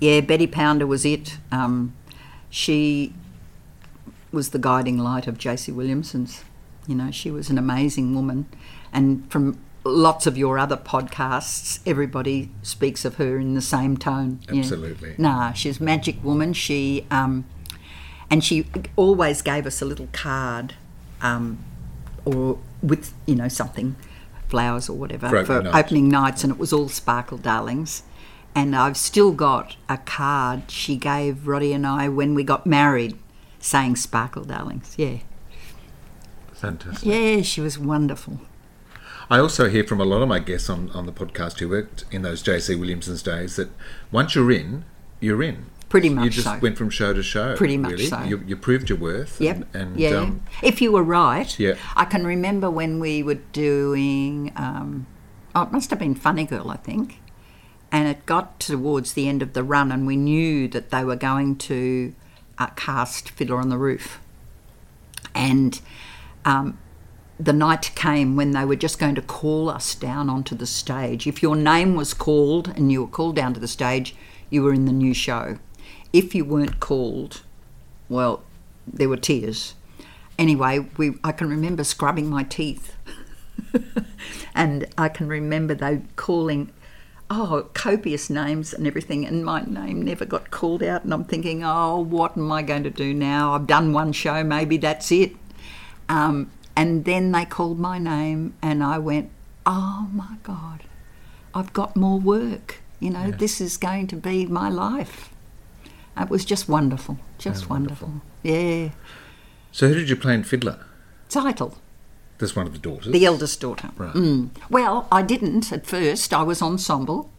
[0.00, 1.38] yeah, Betty Pounder was it.
[1.52, 1.94] Um,
[2.48, 3.12] she
[4.32, 6.44] was the guiding light of JC Williamson's.
[6.86, 8.46] You know, she was an amazing woman.
[8.92, 14.40] And from lots of your other podcasts, everybody speaks of her in the same tone.
[14.50, 14.60] Yeah.
[14.60, 15.14] Absolutely.
[15.18, 16.52] Nah, she's a magic woman.
[16.52, 17.44] She um,
[18.30, 20.74] and she always gave us a little card,
[21.20, 21.58] um,
[22.24, 23.96] or with you know something,
[24.48, 25.74] flowers or whatever For night.
[25.74, 28.02] opening nights, and it was all sparkle darlings.
[28.54, 33.16] And I've still got a card she gave Roddy and I when we got married
[33.60, 34.94] saying Sparkle Darlings.
[34.96, 35.18] Yeah.
[36.52, 37.08] Fantastic.
[37.08, 38.40] Yeah, she was wonderful.
[39.30, 42.04] I also hear from a lot of my guests on, on the podcast who worked
[42.10, 42.74] in those J.C.
[42.74, 43.70] Williamson's days that
[44.10, 44.84] once you're in,
[45.20, 45.66] you're in.
[45.88, 46.58] Pretty much You just so.
[46.60, 47.56] went from show to show.
[47.56, 48.06] Pretty much really.
[48.06, 48.22] so.
[48.22, 49.40] You, you proved your worth.
[49.40, 49.56] Yep.
[49.56, 50.10] And, and yeah.
[50.10, 51.56] um, if you were right.
[51.58, 51.74] Yeah.
[51.94, 55.06] I can remember when we were doing, um,
[55.54, 57.19] oh, it must have been Funny Girl, I think.
[57.92, 61.16] And it got towards the end of the run, and we knew that they were
[61.16, 62.14] going to
[62.58, 64.20] uh, cast Fiddler on the Roof.
[65.34, 65.80] And
[66.44, 66.78] um,
[67.38, 71.26] the night came when they were just going to call us down onto the stage.
[71.26, 74.14] If your name was called and you were called down to the stage,
[74.50, 75.58] you were in the new show.
[76.12, 77.42] If you weren't called,
[78.08, 78.42] well,
[78.86, 79.74] there were tears.
[80.38, 82.96] Anyway, we I can remember scrubbing my teeth,
[84.54, 86.72] and I can remember they calling,
[87.30, 91.04] oh, copious names and everything, and my name never got called out.
[91.04, 93.54] And I'm thinking, oh, what am I going to do now?
[93.54, 95.32] I've done one show, maybe that's it.
[96.08, 99.30] Um, and then they called my name, and I went,
[99.64, 100.82] oh my God,
[101.54, 102.78] I've got more work.
[102.98, 105.30] You know, this is going to be my life.
[106.18, 108.08] It was just wonderful, just Oh, wonderful.
[108.08, 108.28] wonderful.
[108.42, 108.90] Yeah.
[109.72, 110.84] so who did you play in Fiddler?
[111.28, 111.76] Tzeitel,
[112.40, 113.12] That's one of the daughters.
[113.12, 113.90] the eldest daughter.
[113.96, 114.14] Right.
[114.14, 114.48] Mm.
[114.70, 116.32] Well, I didn't at first.
[116.34, 117.30] I was ensemble.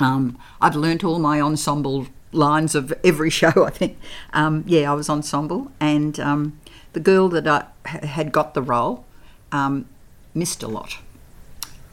[0.00, 3.98] Um, I've learnt all my ensemble lines of every show, I think.
[4.32, 5.70] Um, yeah, I was ensemble.
[5.80, 6.58] And um,
[6.92, 9.04] the girl that I h- had got the role
[9.52, 9.86] um,
[10.34, 10.98] missed a lot,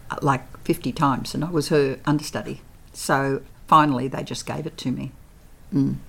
[0.09, 2.61] uh, like 50 times, and I was her understudy.
[2.93, 5.11] So finally, they just gave it to me.
[5.71, 5.99] And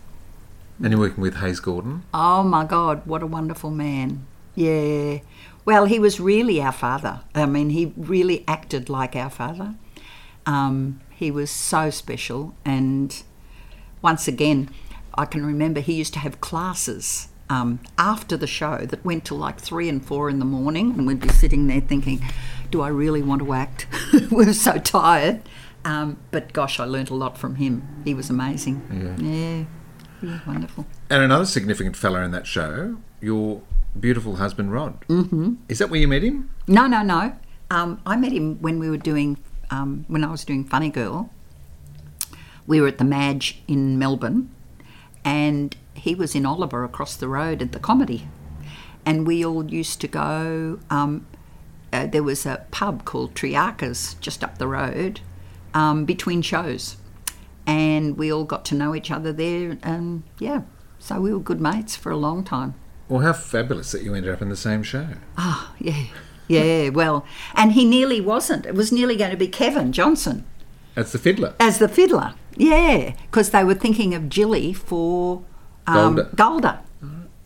[0.80, 2.04] you're working with Hayes Gordon.
[2.14, 4.24] Oh my God, what a wonderful man.
[4.54, 5.18] Yeah.
[5.68, 7.20] Well, he was really our father.
[7.34, 9.74] I mean, he really acted like our father.
[10.46, 12.54] Um, he was so special.
[12.64, 13.22] And
[14.00, 14.70] once again,
[15.12, 19.36] I can remember he used to have classes um, after the show that went till
[19.36, 20.92] like three and four in the morning.
[20.92, 22.24] And we'd be sitting there thinking,
[22.70, 23.86] do I really want to act?
[24.14, 25.42] we were so tired.
[25.84, 27.86] Um, but gosh, I learnt a lot from him.
[28.06, 29.18] He was amazing.
[29.20, 29.30] Yeah.
[29.30, 29.64] Yeah.
[30.22, 30.86] He was wonderful.
[31.10, 33.60] And another significant fella in that show, your
[34.00, 35.04] beautiful husband Rod.
[35.08, 35.54] Mm-hmm.
[35.68, 36.50] Is that where you met him?
[36.66, 37.36] No, no, no.
[37.70, 39.38] Um, I met him when we were doing,
[39.70, 41.30] um, when I was doing Funny Girl.
[42.66, 44.50] We were at the Madge in Melbourne,
[45.24, 48.28] and he was in Oliver across the road at the comedy.
[49.04, 50.78] And we all used to go.
[50.90, 51.26] Um,
[51.92, 55.20] uh, there was a pub called Triarchas just up the road
[55.72, 56.96] um, between shows.
[57.66, 59.78] And we all got to know each other there.
[59.82, 60.62] And yeah,
[60.98, 62.74] so we were good mates for a long time.
[63.08, 65.06] Well, how fabulous that you ended up in the same show.
[65.36, 66.04] Ah, yeah.
[66.46, 68.64] Yeah, well, and he nearly wasn't.
[68.64, 70.46] It was nearly going to be Kevin Johnson
[70.94, 71.54] That's the fiddler.
[71.60, 72.34] as the fiddler.
[72.56, 75.42] Yeah, because they were thinking of Jilly for
[75.86, 76.30] um, Golda.
[76.34, 76.80] Golda.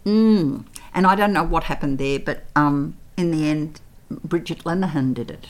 [0.06, 0.64] Mm.
[0.94, 5.30] And I don't know what happened there, but um, in the end, Bridget Lenehan did
[5.32, 5.48] it.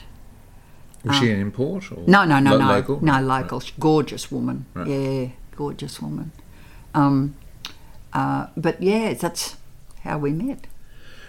[1.03, 1.91] Was she an import?
[1.91, 2.03] Or.
[2.07, 3.01] No, no, no, lo- no, Local?
[3.03, 3.61] no, local.
[3.79, 4.65] Gorgeous woman.
[4.73, 4.87] Right.
[4.87, 6.31] Yeah, gorgeous woman.
[6.95, 7.35] Um,
[8.13, 9.57] uh, but yeah, that's
[10.03, 10.67] how we met.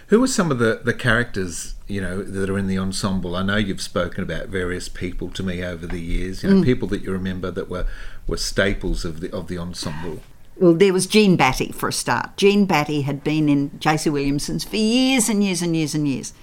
[0.07, 3.35] Who are some of the, the characters, you know, that are in the ensemble?
[3.35, 6.63] I know you've spoken about various people to me over the years, you know, Mm.
[6.63, 7.87] people that you remember that were,
[8.27, 10.21] were staples of the of the ensemble.
[10.57, 12.37] Well, there was Jean Batty for a start.
[12.37, 14.09] Jean Batty had been in J.C.
[14.09, 16.33] Williamson's for years and years and years and years.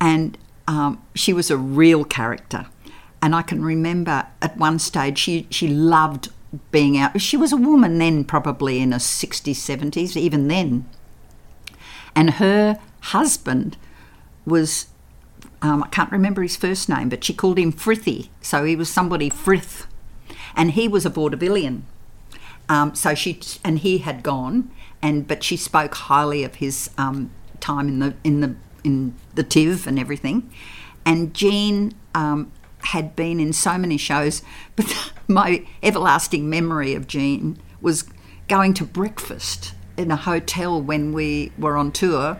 [0.00, 2.66] And um, she was a real character.
[3.20, 6.30] And I can remember at one stage she, she loved
[6.72, 7.20] being out.
[7.20, 10.86] She was a woman then, probably in her 60s, 70s, even then.
[12.14, 13.76] And her husband
[14.44, 14.86] was,
[15.60, 18.28] um, I can't remember his first name, but she called him Frithy.
[18.40, 19.86] So he was somebody Frith.
[20.54, 21.82] And he was a vaudevillian.
[22.68, 24.70] Um, so she and he had gone,
[25.02, 29.44] and but she spoke highly of his um, time in the in the in the
[29.44, 30.50] TIV and everything.
[31.04, 32.52] And Jean um,
[32.84, 34.42] had been in so many shows,
[34.76, 38.04] but my everlasting memory of Jean was
[38.48, 42.38] going to breakfast in a hotel when we were on tour,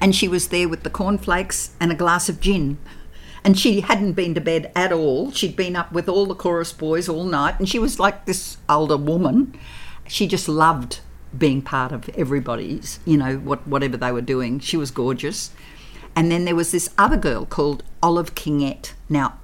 [0.00, 2.78] and she was there with the cornflakes and a glass of gin.
[3.44, 5.32] And she hadn't been to bed at all.
[5.32, 8.56] She'd been up with all the chorus boys all night, and she was like this
[8.68, 9.58] older woman.
[10.06, 11.00] She just loved
[11.36, 14.60] being part of everybody's, you know, what, whatever they were doing.
[14.60, 15.50] She was gorgeous.
[16.14, 18.92] And then there was this other girl called Olive Kingette.
[19.08, 19.38] Now,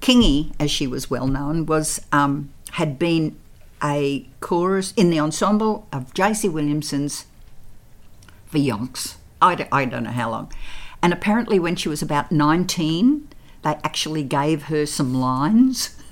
[0.00, 3.36] Kingy, as she was well known, was um, had been
[3.82, 6.48] a chorus in the ensemble of J.C.
[6.48, 7.26] Williamson's
[8.46, 9.16] for yonks.
[9.40, 10.52] I don't, I don't know how long.
[11.02, 13.28] And apparently, when she was about 19,
[13.62, 15.96] they actually gave her some lines.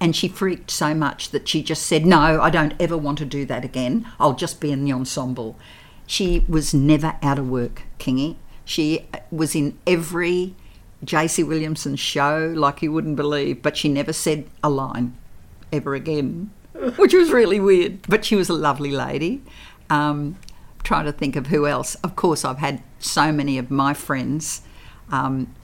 [0.00, 3.24] And she freaked so much that she just said, No, I don't ever want to
[3.24, 4.06] do that again.
[4.20, 5.58] I'll just be in the ensemble.
[6.06, 8.36] She was never out of work, Kingy.
[8.64, 10.54] She uh, was in every
[11.04, 15.16] JC Williamson show like you wouldn't believe, but she never said a line
[15.72, 16.50] ever again,
[16.96, 18.02] which was really weird.
[18.02, 19.42] But she was a lovely lady.
[19.90, 20.36] Um,
[20.82, 21.94] trying to think of who else.
[21.96, 24.62] Of course, I've had so many of my friends,
[25.10, 25.54] um,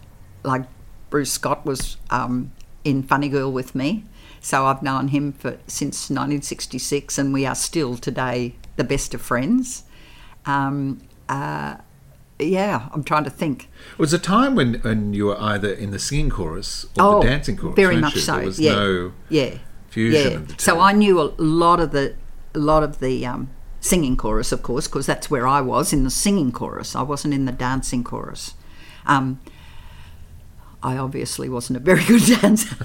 [0.42, 0.64] like
[1.10, 2.52] Bruce Scott was um,
[2.84, 4.04] in Funny Girl with me.
[4.40, 9.22] So I've known him for since 1966, and we are still today the best of
[9.22, 9.84] friends.
[10.44, 11.76] Um, uh,
[12.38, 13.70] yeah, I'm trying to think.
[13.92, 17.22] It was a time when, when you were either in the singing chorus or oh,
[17.22, 17.76] the dancing chorus.
[17.76, 18.36] very much so.
[18.36, 19.58] There was yeah, no yeah,
[19.95, 20.36] fusion yeah.
[20.36, 20.62] of the two.
[20.62, 22.14] So I knew a lot of the,
[22.55, 23.49] a lot of the um,
[23.80, 26.97] singing chorus, of course, because that's where I was in the singing chorus.
[26.97, 28.55] I wasn't in the dancing chorus.
[29.07, 29.40] Um,
[30.82, 32.76] I obviously wasn't a very good dancer,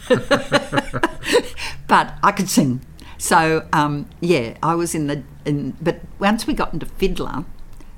[1.87, 2.85] but I could sing.
[3.17, 5.23] So um, yeah, I was in the.
[5.45, 7.43] In, but once we got into fiddler,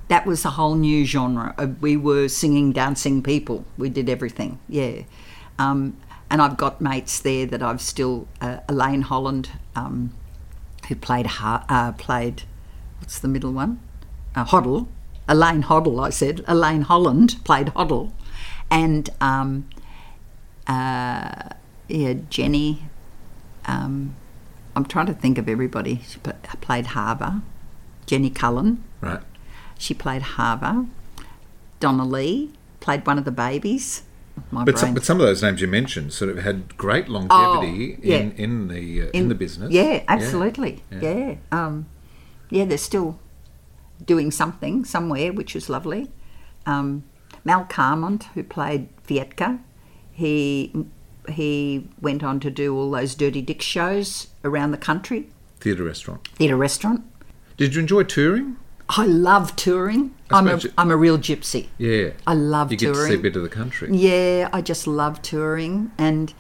[0.08, 1.54] that was a whole new genre.
[1.80, 3.66] We were singing, dancing people.
[3.78, 4.60] We did everything.
[4.68, 5.04] Yeah,
[5.60, 5.98] um,
[6.32, 8.28] and I've got mates there that I've still.
[8.40, 10.14] Uh, Elaine Holland, um,
[10.88, 12.44] who played uh, played.
[13.00, 13.82] What's the middle one?
[14.34, 14.88] Uh, Hodel.
[15.28, 16.02] Elaine Hodel.
[16.02, 18.14] I said Elaine Holland played Hodel,
[18.72, 19.70] and um,
[20.68, 21.50] uh,
[21.90, 22.84] yeah, Jenny.
[23.66, 24.16] Um,
[24.74, 26.02] I'm trying to think of everybody.
[26.08, 27.42] She played Chava.
[28.06, 28.82] Jenny Cullen.
[29.02, 29.22] right.
[29.78, 30.88] She played Chava.
[31.82, 34.04] Donna Lee played one of the babies.
[34.52, 34.78] My But brain.
[34.78, 38.18] some, but some of those names you mentioned sort of had great longevity Oh, yeah.
[38.18, 39.72] in in the uh, in, the business.
[39.72, 40.84] Yeah, absolutely.
[40.92, 41.00] Yeah.
[41.02, 41.36] Yeah.
[41.52, 41.86] Um,
[42.50, 43.20] yeah, they're still
[44.06, 46.12] doing something somewhere, which is lovely.
[46.66, 47.04] Um,
[47.44, 49.60] Mal Carmont, who played Fyedka,
[50.12, 50.72] he
[51.30, 55.30] he went on to do all those Dirty Dick shows around the country,
[55.60, 56.28] Theatre restaurant.
[56.36, 57.04] theatre restaurant.
[57.58, 58.58] Did you enjoy touring?
[58.98, 60.14] I love touring.
[60.30, 61.68] I I'm a, you- I'm a real gypsy.
[61.78, 62.12] Yeah.
[62.28, 63.22] I love you get to see a touring.
[63.22, 63.90] bit of the country.
[63.96, 65.92] Yeah, I just love touring.
[65.98, 66.34] And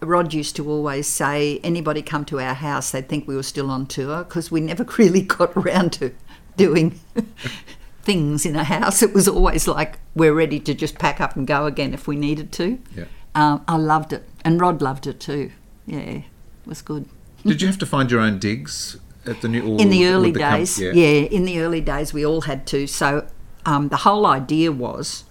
[0.00, 3.70] Rod used to always say, anybody come to our house, they'd think we were still
[3.70, 6.12] on tour because we never really got around to
[6.56, 7.00] doing
[8.02, 9.02] things in a house.
[9.02, 12.16] It was always like we're ready to just pack up and go again if we
[12.16, 12.78] needed to.
[12.94, 13.04] Yeah.
[13.34, 15.50] Um, I loved it, and Rod loved it too.
[15.86, 16.24] Yeah, it
[16.66, 17.06] was good.
[17.44, 18.96] Did you have to find your own digs
[19.26, 19.76] at the new?
[19.78, 20.92] in the early com- days, yeah.
[20.92, 21.26] yeah.
[21.26, 22.86] in the early days we all had to.
[22.86, 23.26] So
[23.66, 25.24] um, the whole idea was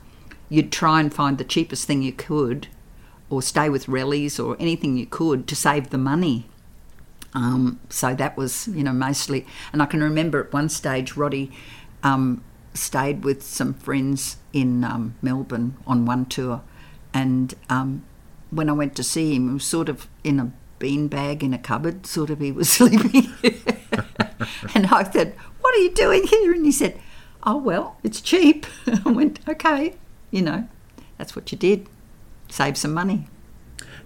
[0.49, 2.67] you'd try and find the cheapest thing you could,
[3.29, 6.47] or stay with rallies or anything you could to save the money.
[7.33, 9.45] Um, so that was, you know, mostly.
[9.71, 11.51] And I can remember at one stage, Roddy
[12.03, 12.43] um,
[12.75, 16.61] stayed with some friends in um, Melbourne on one tour,
[17.13, 18.03] and um,
[18.51, 21.57] when I went to see him, he was sort of in a beanbag in a
[21.57, 22.39] cupboard, sort of.
[22.39, 23.31] He was sleeping,
[24.75, 26.99] and I said, "What are you doing here?" And he said,
[27.43, 28.65] "Oh well, it's cheap."
[29.05, 29.95] I went, "Okay,
[30.31, 30.67] you know,
[31.17, 31.87] that's what you did,
[32.49, 33.27] save some money."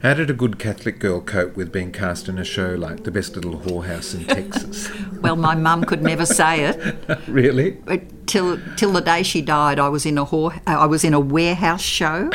[0.04, 3.10] How did a good Catholic girl cope with being cast in a show like The
[3.10, 4.90] Best Little Whorehouse in Texas?
[5.22, 7.20] Well, my mum could never say it.
[7.28, 7.72] really?
[7.72, 11.04] But till till the day she died, I was in a whore, uh, I was
[11.04, 12.30] in a warehouse show.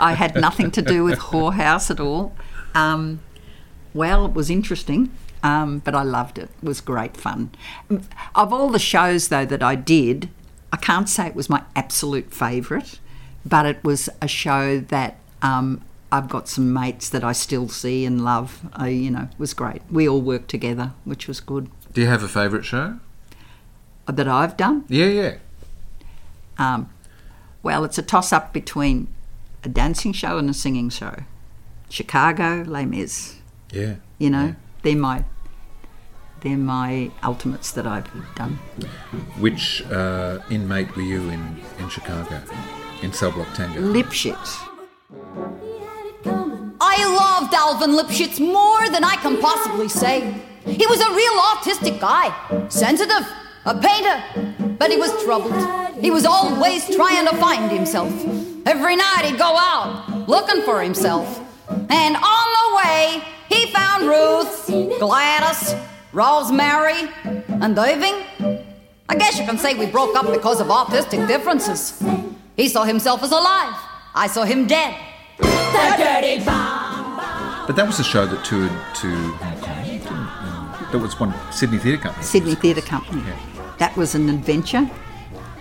[0.00, 2.34] I had nothing to do with whorehouse at all.
[2.74, 3.20] Um,
[3.94, 5.10] well, it was interesting,
[5.42, 6.50] um, but I loved it.
[6.62, 7.50] It was great fun.
[8.34, 10.28] Of all the shows though that I did,
[10.72, 12.98] I can't say it was my absolute favourite,
[13.44, 15.16] but it was a show that.
[15.42, 15.82] Um,
[16.12, 18.68] I've got some mates that I still see and love.
[18.72, 19.80] I, you know, it was great.
[19.92, 21.70] We all worked together, which was good.
[21.92, 22.98] Do you have a favourite show?
[24.06, 24.84] That I've done.
[24.88, 25.36] Yeah, yeah.
[26.58, 26.90] Um,
[27.62, 29.06] well, it's a toss up between
[29.62, 31.14] a dancing show and a singing show.
[31.88, 33.36] Chicago, Les Mis.
[33.72, 33.94] Yeah.
[34.18, 34.54] You know, Yeah.
[34.82, 35.24] They're my
[36.40, 38.58] they're my ultimates that I've done.
[39.38, 42.40] Which uh, inmate were you in, in Chicago?
[43.02, 43.80] In Cell Block Tango?
[43.80, 44.58] Lipschitz.
[46.80, 50.34] I loved Alvin Lipschitz more than I can possibly say.
[50.64, 52.32] He was a real autistic guy,
[52.68, 53.26] sensitive,
[53.66, 55.52] a painter, but he was troubled.
[56.00, 58.12] He was always trying to find himself.
[58.66, 61.38] Every night he'd go out looking for himself.
[61.68, 64.66] And on the way, he found Ruth,
[64.98, 65.74] Gladys,
[66.12, 68.24] Rosemary, and Irving.
[69.08, 72.00] I guess you can say we broke up because of artistic differences.
[72.56, 73.74] He saw himself as alive.
[74.14, 74.94] I saw him dead.
[77.66, 79.84] But that was a show that toured to Hong Kong.
[79.84, 80.10] didn't it?
[80.10, 82.24] Um, That was one Sydney Theatre Company.
[82.24, 83.22] Sydney Theatre Company.
[83.78, 84.90] That was an adventure.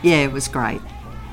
[0.01, 0.81] Yeah, it was great.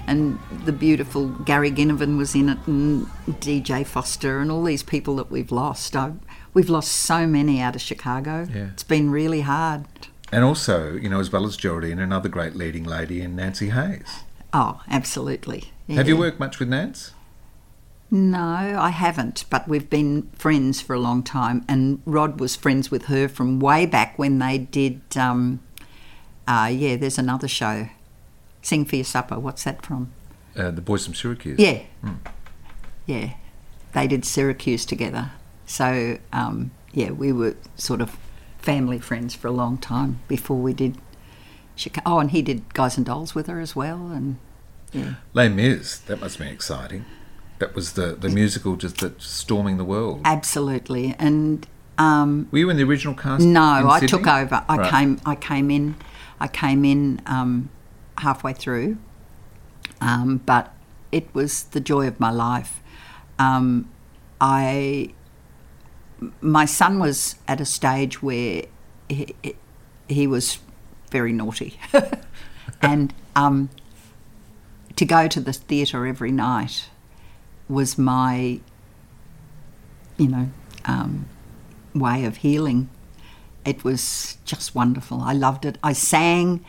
[0.07, 3.07] And the beautiful Gary Ginnivan was in it, and
[3.40, 5.96] DJ Foster, and all these people that we've lost.
[5.96, 6.12] I
[6.57, 8.48] We've lost so many out of Chicago.
[8.50, 8.68] Yeah.
[8.72, 9.84] It's been really hard.
[10.32, 14.22] And also, you know, as well as Geraldine, another great leading lady in Nancy Hayes.
[14.54, 15.64] Oh, absolutely.
[15.86, 17.12] Have you worked much with Nance?
[18.11, 21.62] No, I haven't, but we've been friends for a long time.
[21.68, 25.61] And Rod was friends with her from way back when they did, um,
[26.48, 27.90] uh, yeah, there's another show,
[28.62, 29.38] Sing for Your Supper.
[29.38, 30.11] What's that from?
[30.57, 31.59] Uh, the boys from Syracuse.
[31.59, 31.82] Yeah.
[33.04, 33.34] Yeah.
[33.92, 35.32] They did Syracuse together.
[35.66, 38.16] So, um, yeah, we were sort of
[38.58, 40.96] family friends for a long time before we did
[41.74, 42.02] Chicago.
[42.06, 44.08] Oh, and he did Guys and Dolls with her as well.
[44.08, 44.38] And
[44.92, 45.14] yeah.
[45.34, 47.04] Les Mis, that must be exciting.
[47.58, 50.20] That was the, the musical just that storming the world.
[50.24, 51.14] Absolutely.
[51.18, 51.66] And
[51.98, 53.42] um, Were you in the original cast?
[53.44, 54.64] No, I took over.
[54.68, 54.90] I Right.
[54.90, 55.20] came.
[55.24, 55.96] I came in.
[56.38, 57.70] I came in um,
[58.18, 58.98] halfway through,
[60.02, 60.74] um, but
[61.10, 62.82] it was the joy of my life.
[63.38, 63.88] Um,
[64.38, 65.14] I,
[66.40, 68.64] my son was at a stage where
[69.08, 69.34] he,
[70.08, 70.58] he was
[71.10, 71.78] very naughty,
[72.82, 73.70] and um,
[74.96, 76.88] to go to the theatre every night
[77.68, 78.60] was my,
[80.16, 80.48] you know,
[80.84, 81.26] um,
[81.94, 82.88] way of healing.
[83.64, 85.20] It was just wonderful.
[85.20, 85.76] I loved it.
[85.82, 86.64] I sang.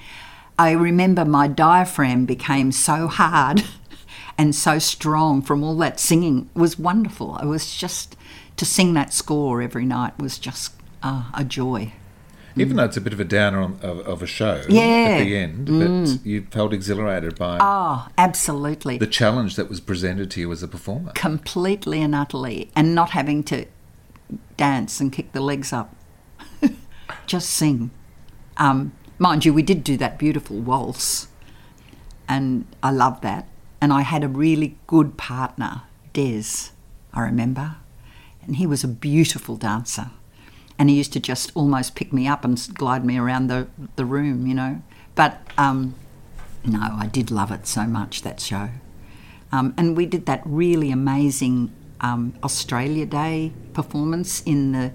[0.59, 3.63] I remember my diaphragm became so hard
[4.37, 6.49] and so strong from all that singing.
[6.55, 7.37] It was wonderful.
[7.37, 8.16] It was just
[8.57, 11.93] to sing that score every night was just uh, a joy.
[12.55, 14.81] Even though it's a bit of a downer on, of, of a show Yeah.
[14.81, 18.97] at the end, but you felt exhilarated by Oh, absolutely.
[18.97, 21.11] the challenge that was presented to you as a performer.
[21.13, 23.65] completely and utterly, and not having to
[24.57, 25.95] dance and kick the legs up.
[27.27, 27.91] Just sing.
[28.57, 31.27] Um, mind you, we did do that beautiful waltz,
[32.27, 33.47] and I loved that.
[33.79, 35.83] And I had a really good partner,
[36.13, 36.71] Des,
[37.13, 37.75] I remember,
[38.47, 40.09] and he was a beautiful dancer.
[40.79, 44.05] And he used to just almost pick me up and glide me around the, the
[44.05, 44.81] room, you know.
[45.15, 45.95] But um,
[46.63, 48.69] no, I did love it so much, that show.
[49.51, 54.93] Um, and we did that really amazing um, Australia Day performance in the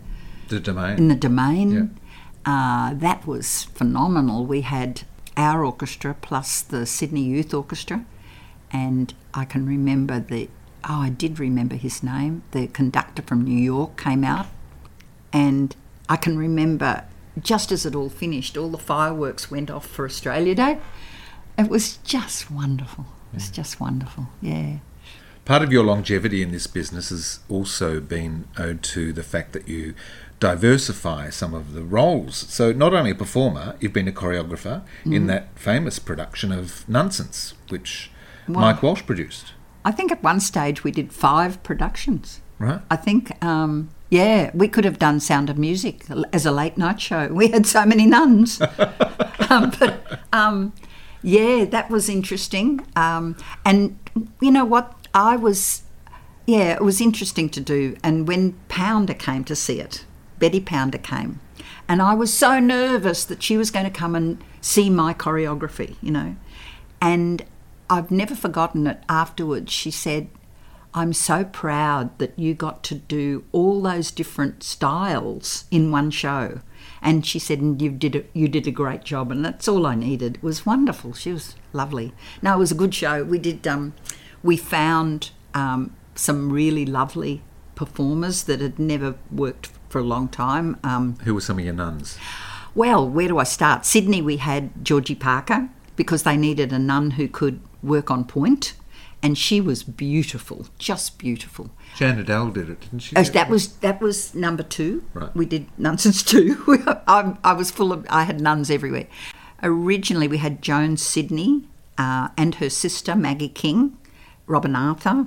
[0.49, 0.99] The domain.
[0.99, 1.99] in the Domain.
[2.45, 4.47] Uh, that was phenomenal.
[4.47, 5.03] We had
[5.37, 8.05] our orchestra plus the Sydney Youth Orchestra,
[8.73, 10.49] and I can remember the
[10.85, 12.43] oh, I did remember his name.
[12.53, 14.47] The conductor from New York came out,
[15.33, 15.75] and
[16.09, 17.05] I can remember
[17.41, 20.79] just as it all finished, all the fireworks went off for Australia Day.
[21.59, 23.07] It was just wonderful.
[23.33, 24.27] It was just wonderful.
[24.43, 24.79] Yeah.
[25.45, 29.67] Part of your longevity in this business has also been owed to the fact that
[29.67, 29.95] you
[30.41, 32.37] diversify some of the roles.
[32.37, 35.15] So, not only a performer, you've been a choreographer Mm.
[35.15, 38.11] in that famous production of Nunsense, which
[38.47, 39.53] Mike Walsh produced.
[39.85, 42.41] I think at one stage we did five productions.
[42.59, 42.81] Right.
[42.91, 47.01] I think, um, yeah, we could have done Sound of Music as a late night
[47.01, 47.29] show.
[47.33, 48.61] We had so many nuns.
[49.51, 50.73] um, but um,
[51.23, 52.87] yeah, that was interesting.
[52.95, 53.99] Um, and
[54.41, 54.95] you know what?
[55.15, 55.83] I was,
[56.47, 57.97] yeah, it was interesting to do.
[58.03, 60.05] And when Pounder came to see it,
[60.39, 61.41] Betty Pounder came,
[61.89, 65.97] and I was so nervous that she was going to come and see my choreography,
[66.01, 66.37] you know.
[67.01, 67.45] And
[67.93, 69.71] I've never forgotten it afterwards.
[69.71, 70.29] She said,
[70.95, 76.61] I'm so proud that you got to do all those different styles in one show.
[77.03, 79.87] And she said, and you did a, you did a great job, and that's all
[79.87, 80.37] I needed.
[80.37, 81.13] It was wonderful.
[81.13, 82.15] She was lovely.
[82.41, 83.25] No, it was a good show.
[83.25, 83.67] We did.
[83.67, 83.93] Um,
[84.43, 87.43] we found um, some really lovely
[87.75, 90.79] performers that had never worked for a long time.
[90.83, 92.17] Um, Who were some of your nuns?
[92.75, 93.85] well, where do I start?
[93.85, 98.75] Sydney, we had Georgie Parker because they needed a nun who could work on point,
[99.23, 101.71] and she was beautiful, just beautiful.
[101.97, 103.17] Jan Adele did it, didn't she?
[103.17, 105.05] Oh, that was that was number two.
[105.15, 105.35] Right.
[105.37, 106.57] We did Nunsense two.
[107.07, 108.07] I, I was full of.
[108.09, 109.07] I had nuns everywhere.
[109.63, 111.65] Originally, we had Joan Sydney
[111.99, 113.97] uh, and her sister Maggie King,
[114.47, 115.27] Robin Arthur.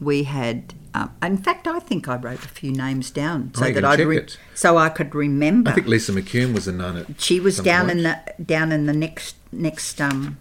[0.00, 0.74] We had.
[0.96, 4.06] Um, in fact, I think I wrote a few names down so Oh, that check
[4.06, 5.70] re- so I could remember.
[5.70, 7.98] I think Lisa McCune was a nun at She was down point.
[7.98, 10.38] in the down in the next next um.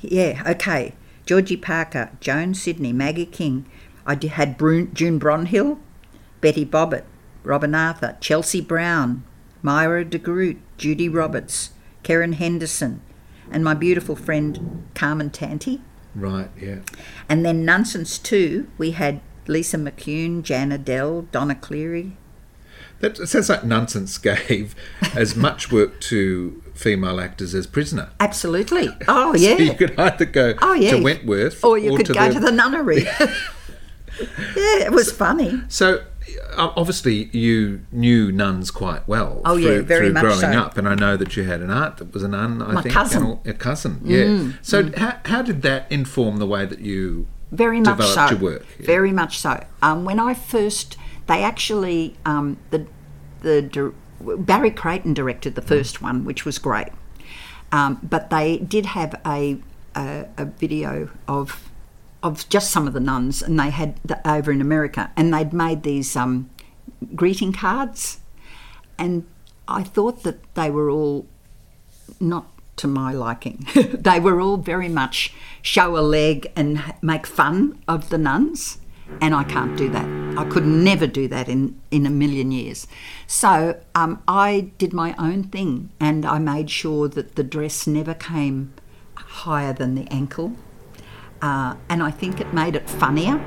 [0.00, 0.42] Yeah.
[0.46, 0.94] Okay.
[1.26, 3.66] Georgie Parker, Joan Sydney, Maggie King.
[4.06, 5.78] I had June Bronhill,
[6.40, 7.04] Betty Bobbitt,
[7.44, 9.22] Robin Arthur, Chelsea Brown,
[9.62, 11.70] Myra de Groot, Judy Roberts,
[12.02, 13.00] Karen Henderson,
[13.50, 15.80] and my beautiful friend Carmen Tanti.
[16.14, 16.78] Right, yeah.
[17.28, 22.16] And then Nunsense 2, we had Lisa McCune, Jan Adele, Donna Cleary.
[23.00, 24.74] That sounds like Nunsense gave
[25.14, 28.08] as much work to female actors as Prisoner.
[28.18, 28.88] Absolutely.
[29.08, 29.56] Oh, So yeah.
[29.58, 30.92] you could either go Oh, yeah.
[30.92, 33.02] to Wentworth Or you could to go to the nunnery.
[34.20, 35.62] yeah, it was funny.
[35.68, 36.02] So
[36.56, 39.40] uh, obviously you knew nuns quite well.
[39.44, 40.48] Oh, yeah, through, very through much growing so.
[40.52, 42.62] up, and I know that you had an aunt that was a nun.
[42.62, 43.22] I My think cousin.
[43.22, 44.00] Mm, all- a cousin.
[44.04, 44.52] Yeah.
[44.62, 48.36] so how, how did that inform the way that you Very much developed so.
[48.36, 48.66] your work?
[48.78, 48.86] Yeah.
[48.86, 49.64] Very much so.
[49.82, 52.86] Um, when I first, they actually um, the
[53.42, 53.62] the
[54.20, 56.88] Barry Creighton directed the first one, which was great.
[57.72, 59.58] Um, but they did have a,
[59.94, 61.70] a a video of
[62.22, 65.52] of just some of the nuns, and they had the, over in America, and they'd
[65.52, 66.50] made these um,
[67.14, 68.20] greeting cards,
[68.98, 69.26] and
[69.66, 71.26] I thought that they were all
[72.18, 72.46] not
[72.76, 73.66] to my liking.
[73.74, 78.78] they were all very much show a leg and make fun of the nuns,
[79.20, 80.20] and I can't do that.
[80.38, 82.86] I could never do that in, in a million years.
[83.26, 88.14] So um, I did my own thing, and I made sure that the dress never
[88.14, 88.72] came
[89.14, 90.52] higher than the ankle.
[91.42, 93.42] Uh, and I think it made it funnier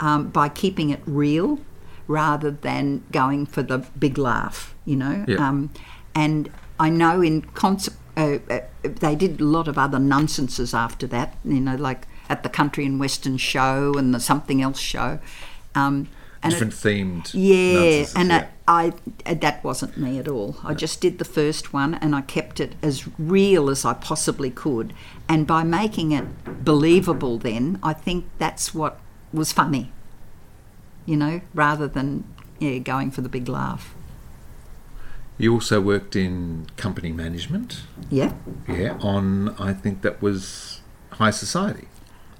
[0.00, 1.60] um, by keeping it real
[2.06, 5.24] rather than going for the big laugh, you know.
[5.28, 5.46] Yeah.
[5.46, 5.70] Um,
[6.14, 11.06] and I know in concert, uh, uh, they did a lot of other Nunsenses after
[11.08, 15.18] that, you know, like at the Country and Western show and the something else show.
[15.74, 16.08] Um,
[16.42, 17.30] and it- Different themed.
[17.34, 18.46] yeah, and yeah.
[18.68, 18.92] I,
[19.26, 20.56] I that wasn't me at all.
[20.62, 24.50] I just did the first one and I kept it as real as I possibly
[24.50, 24.92] could.
[25.28, 26.24] And by making it
[26.64, 29.00] believable, then I think that's what
[29.32, 29.90] was funny.
[31.06, 32.24] You know, rather than
[32.60, 33.94] yeah going for the big laugh.
[35.38, 37.82] You also worked in company management.
[38.10, 38.32] Yeah,
[38.68, 40.80] Yeah, on I think that was
[41.12, 41.86] High Society.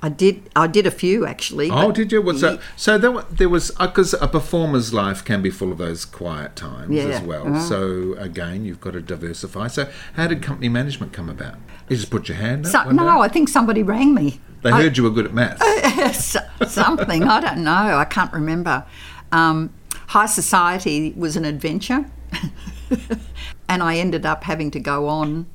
[0.00, 0.48] I did.
[0.54, 1.70] I did a few actually.
[1.70, 2.22] Oh, did you?
[2.22, 2.60] What's that?
[2.76, 6.90] So there, there was because a performer's life can be full of those quiet times
[6.94, 7.48] Yeah, as well.
[7.48, 7.60] uh-huh.
[7.60, 9.66] So again, you've got to diversify.
[9.66, 11.56] So how did company management come about?
[11.88, 12.72] You just put your hand up.
[12.72, 13.08] So, no, day?
[13.08, 14.40] I think somebody rang me.
[14.62, 16.36] they I- heard you were good at maths.
[16.68, 17.96] Something I don't know.
[17.96, 18.84] I can't remember.
[19.32, 19.72] Um,
[20.08, 22.06] High Society was an adventure,
[23.68, 25.46] and I ended up having to go on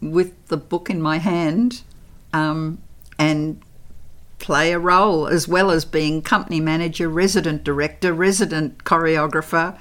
[0.00, 1.82] with the book in my hand
[2.32, 2.78] um,
[3.18, 3.60] and
[4.40, 9.78] play a role as well as being company manager, resident director, resident choreographer,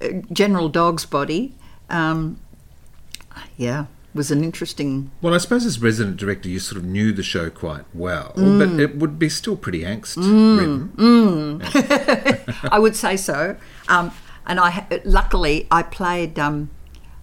[0.00, 1.52] uh, general dog's body.
[1.90, 2.40] Um,
[3.58, 7.22] yeah, was an interesting Well, I suppose as resident director, you sort of knew the
[7.22, 8.58] show quite well, Mm.
[8.58, 11.60] but it would be still pretty angst ridden.
[12.72, 13.56] I would say so.
[13.88, 14.10] Um,
[14.46, 16.38] and I luckily I played.
[16.38, 16.70] Um,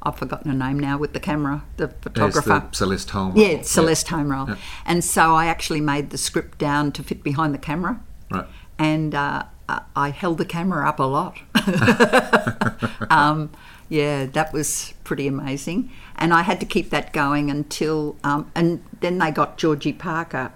[0.03, 2.67] I've forgotten her name now with the camera, the photographer.
[2.69, 3.37] the Celeste Holm.
[3.37, 4.49] yeah, it's Celeste Holm Roll.
[4.85, 8.01] And so I actually made the script down to fit behind the camera.
[8.29, 8.45] Right.
[8.77, 11.39] And uh, I- I held the camera up a lot.
[13.09, 13.49] um,
[13.89, 15.91] yeah, that was pretty amazing.
[16.17, 20.51] And I had to keep that going until, um, and then they got Georgie Parker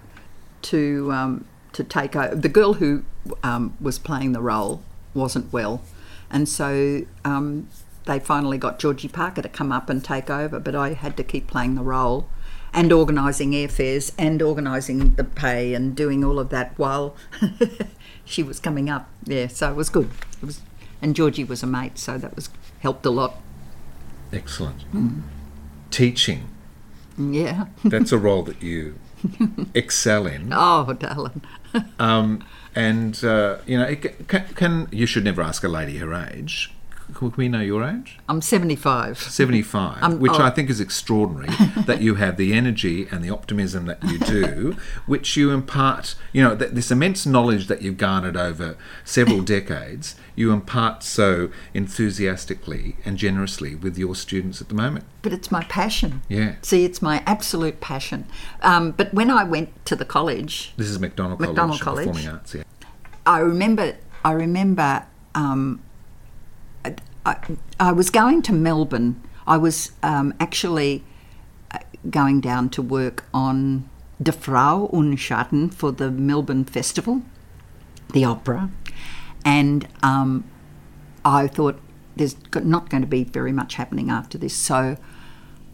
[0.62, 2.34] to um, to take over.
[2.34, 3.04] The girl who
[3.42, 4.82] um, was playing the role
[5.14, 5.82] wasn't well,
[6.30, 7.68] and so um,
[8.08, 10.58] they finally got Georgie Parker to come up and take over.
[10.58, 12.28] But I had to keep playing the role
[12.72, 17.14] and organising airfares and organising the pay and doing all of that while
[18.24, 19.08] she was coming up.
[19.24, 20.10] Yeah, so it was good.
[20.42, 20.60] It was,
[21.00, 22.48] and Georgie was a mate, so that was
[22.80, 23.36] helped a lot.
[24.32, 24.82] Excellent.
[25.90, 26.48] Teaching.
[27.18, 27.66] Yeah.
[27.84, 28.98] That's a role that you
[29.74, 30.52] excel in.
[30.52, 31.42] Oh, darling.
[31.98, 32.42] Um,
[32.74, 36.72] and uh, you know, it can, can you should never ask a lady her age.
[37.14, 38.18] Can we know your age?
[38.28, 39.18] I'm 75.
[39.18, 40.42] 75, Um, which oh.
[40.42, 41.48] I think is extraordinary
[41.86, 46.42] that you have the energy and the optimism that you do, which you impart, you
[46.42, 52.96] know, th- this immense knowledge that you've garnered over several decades, you impart so enthusiastically
[53.04, 55.04] and generously with your students at the moment.
[55.22, 56.22] But it's my passion.
[56.28, 56.56] Yeah.
[56.62, 58.26] See, it's my absolute passion.
[58.62, 62.16] Um, but when I went to the college, This is McDonald, McDonald College, College.
[62.16, 62.62] Performing Arts, yeah.
[63.26, 65.04] I remember, I remember,
[65.34, 65.80] um,
[67.24, 67.36] I,
[67.78, 69.22] I was going to Melbourne.
[69.46, 71.04] I was um, actually
[71.70, 71.78] uh,
[72.10, 73.88] going down to work on
[74.22, 77.22] Die Frau ohne Schatten for the Melbourne Festival,
[78.12, 78.70] the opera,
[79.44, 80.44] and um,
[81.24, 81.78] I thought
[82.16, 84.96] there's not going to be very much happening after this, so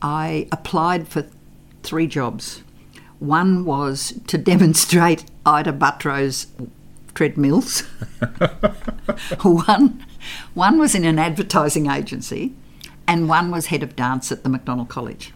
[0.03, 1.27] I applied for
[1.83, 2.63] three jobs.
[3.19, 6.49] One was to demonstrate Ita Buttrose's
[7.15, 7.81] treadmills.
[9.43, 10.05] one,
[10.55, 12.55] one was in an advertising agency,
[13.07, 15.33] and one was head of dance at the McDonald College.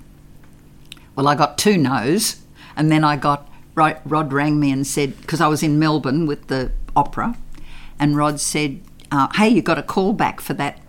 [1.14, 2.42] Well, I got two no's,
[2.76, 6.48] and then I got Rod, rang me and said because I was in Melbourne with
[6.48, 7.36] the opera,
[7.98, 8.80] and Rod said,
[9.12, 10.80] uh, "Hey, you got a call back for that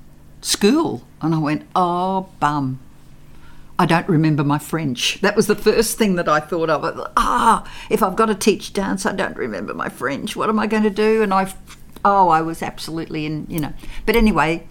[0.42, 2.80] school?" And I went, "Oh, bum."
[3.78, 5.22] I don't remember my French.
[5.22, 6.84] That was the first thing that I thought of.
[7.16, 10.36] Ah, if I've got to teach dance, I don't remember my French.
[10.36, 11.24] What am I going to do?
[11.24, 11.54] And I,
[12.04, 13.74] Oh, I was absolutely in, you know.
[14.06, 14.68] But anyway,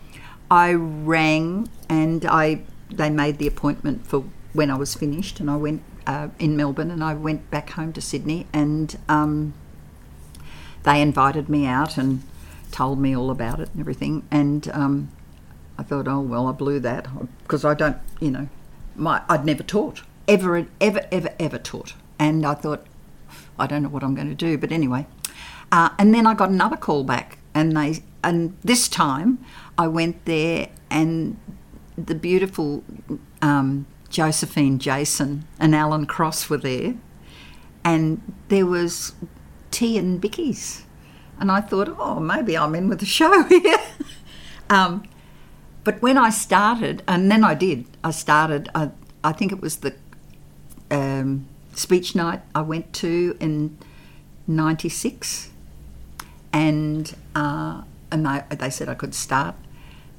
[0.50, 4.24] I rang and I they made the appointment for
[4.54, 7.92] when I was finished, and I went uh, in Melbourne, and I went back home
[7.92, 9.52] to Sydney, and um,
[10.84, 12.22] they invited me out and
[12.70, 15.10] told me all about it and everything, and um,
[15.76, 17.06] I thought, oh well, I blew that
[17.42, 18.48] because I don't, you know,
[18.96, 22.86] my I'd never taught ever, ever, ever, ever taught, and I thought,
[23.58, 25.06] I don't know what I'm going to do, but anyway,
[25.70, 29.38] uh, and then I got another call back, and they, and this time
[29.76, 31.38] I went there, and
[31.96, 32.84] the beautiful
[33.42, 36.94] um, Josephine Jason and Alan Cross were there,
[37.84, 39.12] and there was
[39.70, 40.82] tea and bickies,
[41.38, 43.78] and I thought, oh, maybe I'm in with the show here.
[44.70, 45.04] um,
[45.84, 48.68] but when I started, and then I did, I started.
[48.74, 48.90] I,
[49.24, 49.94] I think it was the
[50.90, 53.78] um, speech night I went to in
[54.46, 55.50] '96,
[56.52, 59.54] and uh, and they, they said I could start,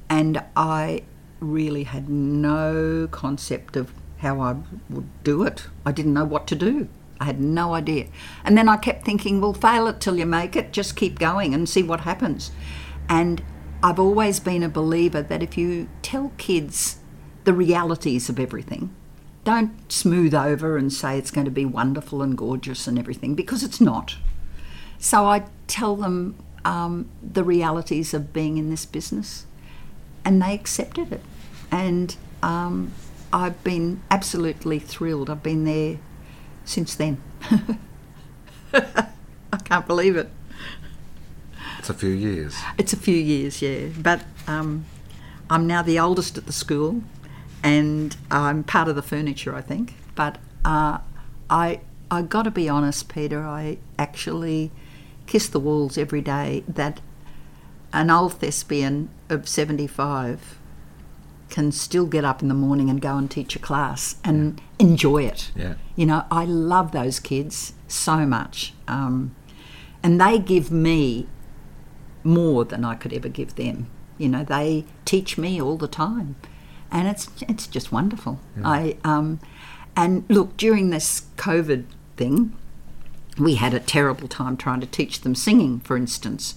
[0.08, 1.02] and I
[1.40, 4.56] really had no concept of how I
[4.88, 5.66] would do it.
[5.84, 6.88] I didn't know what to do.
[7.20, 8.06] I had no idea.
[8.44, 10.72] And then I kept thinking, well, fail it till you make it.
[10.72, 12.50] Just keep going and see what happens.
[13.08, 13.42] And
[13.82, 16.98] I've always been a believer that if you tell kids
[17.44, 18.94] the realities of everything,
[19.44, 23.62] don't smooth over and say it's going to be wonderful and gorgeous and everything because
[23.62, 24.16] it's not.
[25.00, 29.46] So I tell them um, the realities of being in this business,
[30.24, 31.22] and they accepted it.
[31.72, 32.92] And um,
[33.32, 35.30] I've been absolutely thrilled.
[35.30, 35.98] I've been there
[36.64, 37.20] since then.
[38.72, 40.28] I can't believe it.
[41.78, 42.56] It's a few years.
[42.76, 43.88] It's a few years, yeah.
[43.98, 44.84] But um,
[45.48, 47.02] I'm now the oldest at the school,
[47.62, 49.94] and I'm part of the furniture, I think.
[50.14, 50.98] But uh,
[51.48, 51.80] I
[52.10, 53.40] I got to be honest, Peter.
[53.40, 54.72] I actually
[55.30, 57.00] kiss the walls every day that
[57.92, 60.58] an old thespian of 75
[61.48, 64.86] can still get up in the morning and go and teach a class and yeah.
[64.86, 65.52] enjoy it.
[65.54, 65.74] Yeah.
[65.94, 68.74] You know, I love those kids so much.
[68.88, 69.34] Um,
[70.02, 71.28] and they give me
[72.24, 73.88] more than I could ever give them.
[74.18, 76.34] You know, they teach me all the time.
[76.90, 78.40] And it's it's just wonderful.
[78.56, 78.68] Yeah.
[78.68, 79.38] I um,
[79.94, 81.84] and look, during this COVID
[82.16, 82.56] thing,
[83.40, 86.54] we had a terrible time trying to teach them singing, for instance.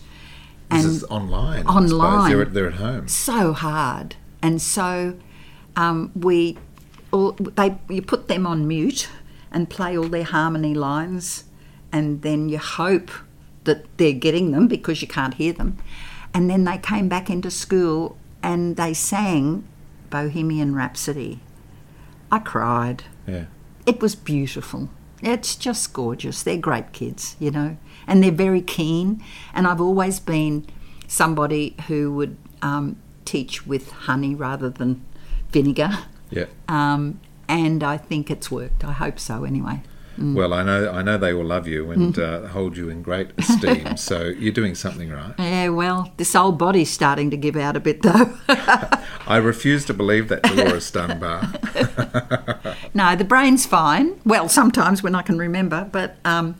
[0.69, 1.65] And this is online.
[1.65, 3.07] Online, they're, they're, at home.
[3.07, 5.17] So hard, and so
[5.75, 6.57] um, we,
[7.11, 9.09] all, they, you put them on mute
[9.51, 11.45] and play all their harmony lines,
[11.91, 13.11] and then you hope
[13.65, 15.77] that they're getting them because you can't hear them,
[16.33, 19.63] and then they came back into school and they sang
[20.09, 21.39] Bohemian Rhapsody.
[22.31, 23.03] I cried.
[23.25, 23.45] Yeah.
[23.85, 24.89] It was beautiful.
[25.23, 26.43] It's just gorgeous.
[26.43, 29.23] They're great kids, you know, and they're very keen.
[29.53, 30.65] And I've always been
[31.07, 35.03] somebody who would um, teach with honey rather than
[35.51, 35.91] vinegar.
[36.29, 36.45] Yeah.
[36.67, 38.83] Um, and I think it's worked.
[38.83, 39.81] I hope so, anyway.
[40.17, 40.35] Mm.
[40.35, 42.45] Well, I know I know they will love you and mm.
[42.45, 43.97] uh, hold you in great esteem.
[43.97, 45.33] so you're doing something right.
[45.39, 48.37] Yeah, well, this old body's starting to give out a bit, though.
[49.27, 51.53] I refuse to believe that, Dolores Dunbar.
[52.93, 54.19] no, the brain's fine.
[54.25, 56.55] Well, sometimes when I can remember, but um,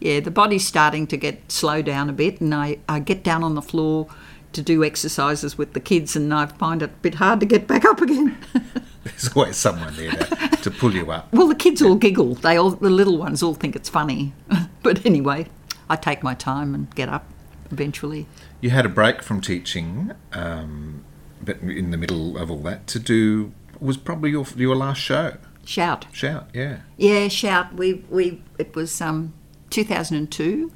[0.00, 3.42] yeah, the body's starting to get slow down a bit, and I, I get down
[3.42, 4.08] on the floor
[4.52, 7.66] to do exercises with the kids, and I find it a bit hard to get
[7.66, 8.36] back up again.
[9.04, 11.32] There's always someone there to, to pull you up.
[11.32, 12.34] Well, the kids all giggle.
[12.34, 14.32] They all, the little ones all think it's funny.
[14.82, 15.46] but anyway,
[15.88, 17.24] I take my time and get up
[17.70, 18.26] eventually.
[18.60, 21.04] You had a break from teaching, um,
[21.48, 25.36] in the middle of all that, to do was probably your your last show.
[25.64, 26.06] Shout.
[26.12, 26.80] Shout, yeah.
[26.96, 27.74] Yeah, shout.
[27.74, 29.32] We we it was um,
[29.70, 30.72] 2002,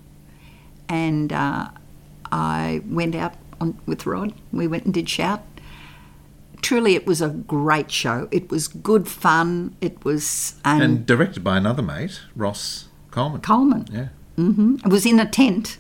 [0.89, 1.69] and uh,
[2.33, 4.35] I went out on, with Rod.
[4.53, 5.43] We went and did shout,
[6.63, 8.29] truly it was a great show.
[8.31, 9.77] It was good fun.
[9.81, 13.41] It was and, and directed by another mate, Ross Coleman.
[13.41, 13.87] Coleman.
[13.91, 14.09] Yeah.
[14.39, 14.77] Mm-hmm.
[14.85, 15.79] It was in a tent,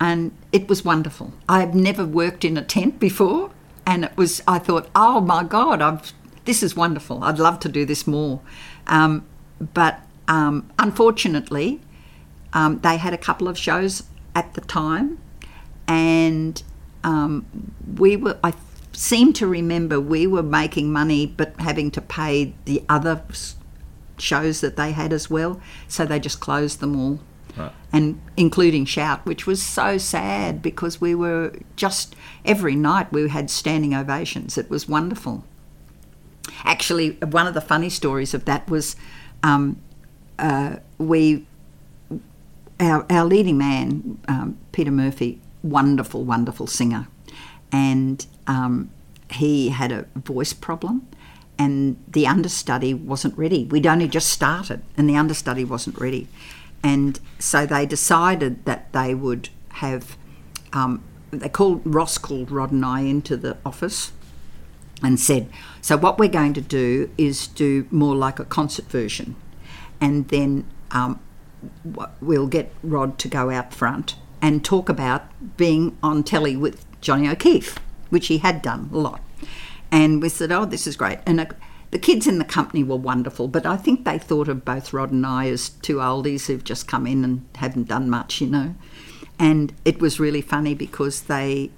[0.00, 1.32] and it was wonderful.
[1.48, 3.50] I've never worked in a tent before,
[3.86, 4.42] and it was.
[4.46, 6.12] I thought, oh my god, I've
[6.44, 7.22] this is wonderful.
[7.22, 8.40] I'd love to do this more,
[8.86, 9.26] um,
[9.74, 11.80] but um, unfortunately,
[12.52, 14.04] um, they had a couple of shows
[14.34, 15.18] at the time,
[15.86, 16.62] and
[17.04, 17.46] um,
[17.96, 18.38] we were.
[18.42, 18.54] I
[18.92, 23.22] seem to remember we were making money but having to pay the other
[24.18, 25.60] shows that they had as well.
[25.88, 27.20] So they just closed them all.
[27.92, 33.50] And including Shout, which was so sad because we were just every night we had
[33.50, 34.56] standing ovations.
[34.56, 35.44] It was wonderful.
[36.64, 38.96] Actually, one of the funny stories of that was
[39.42, 39.76] um,
[40.38, 41.46] uh, we,
[42.80, 47.08] our, our leading man, um, Peter Murphy, wonderful, wonderful singer,
[47.70, 48.90] and um,
[49.30, 51.06] he had a voice problem,
[51.58, 53.64] and the understudy wasn't ready.
[53.64, 56.28] We'd only just started, and the understudy wasn't ready,
[56.82, 60.16] and so they decided that they would have.
[60.72, 64.12] Um, they called Ross called Rod and I into the office
[65.02, 65.48] and said,
[65.80, 69.36] "So what we're going to do is do more like a concert version,
[70.00, 71.20] and then um,
[72.20, 75.22] we'll get Rod to go out front and talk about
[75.56, 77.78] being on telly with Johnny O'Keefe,
[78.10, 79.20] which he had done a lot.
[79.90, 81.54] And we said, "Oh, this is great." And
[81.92, 85.12] the kids in the company were wonderful, but I think they thought of both Rod
[85.12, 88.74] and I as two oldies who've just come in and haven't done much, you know.
[89.38, 91.70] And it was really funny because they,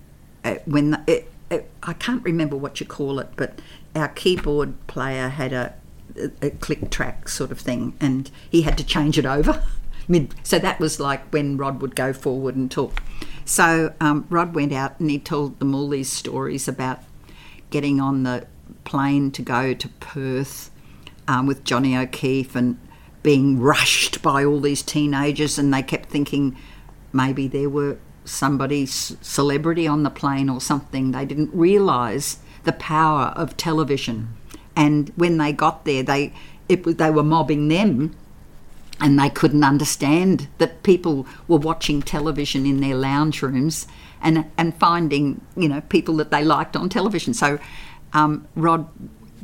[0.44, 3.60] uh, when the, it, it, I can't remember what you call it, but
[3.96, 5.74] our keyboard player had a,
[6.16, 9.64] a, a click track sort of thing, and he had to change it over.
[10.06, 13.02] Mid, so that was like when Rod would go forward and talk.
[13.44, 17.00] So um, Rod went out and he told them all these stories about
[17.70, 18.46] getting on the
[18.84, 20.70] plane to go to Perth
[21.26, 22.78] um, with Johnny O'Keefe and
[23.22, 26.56] being rushed by all these teenagers, and they kept thinking
[27.12, 31.12] maybe there were somebody's celebrity on the plane or something.
[31.12, 34.28] They didn't realise the power of television,
[34.76, 36.32] and when they got there, they
[36.68, 38.14] it was they were mobbing them
[39.00, 43.86] and they couldn't understand that people were watching television in their lounge rooms
[44.22, 47.34] and and finding you know people that they liked on television.
[47.34, 47.58] So
[48.14, 48.88] um, Rod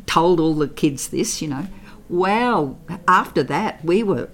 [0.06, 1.66] told all the kids this, you know.
[2.08, 4.30] Well, after that, we were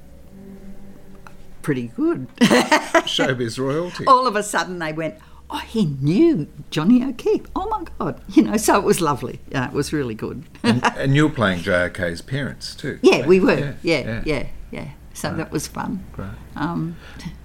[1.62, 2.28] pretty good.
[2.40, 4.06] Showbiz royalty.
[4.06, 5.16] all of a sudden, they went.
[5.48, 7.46] Oh, he knew Johnny O'Keefe.
[7.54, 8.20] Oh my God!
[8.30, 9.38] You know, so it was lovely.
[9.50, 10.44] Yeah, it was really good.
[10.62, 12.98] and, and you were playing JOK's parents too.
[13.02, 13.76] Yeah, we were.
[13.82, 14.46] Yeah, yeah, yeah.
[14.72, 14.90] yeah.
[15.14, 15.38] So right.
[15.38, 16.04] that was fun.
[16.12, 16.28] Great.
[16.56, 16.96] Um,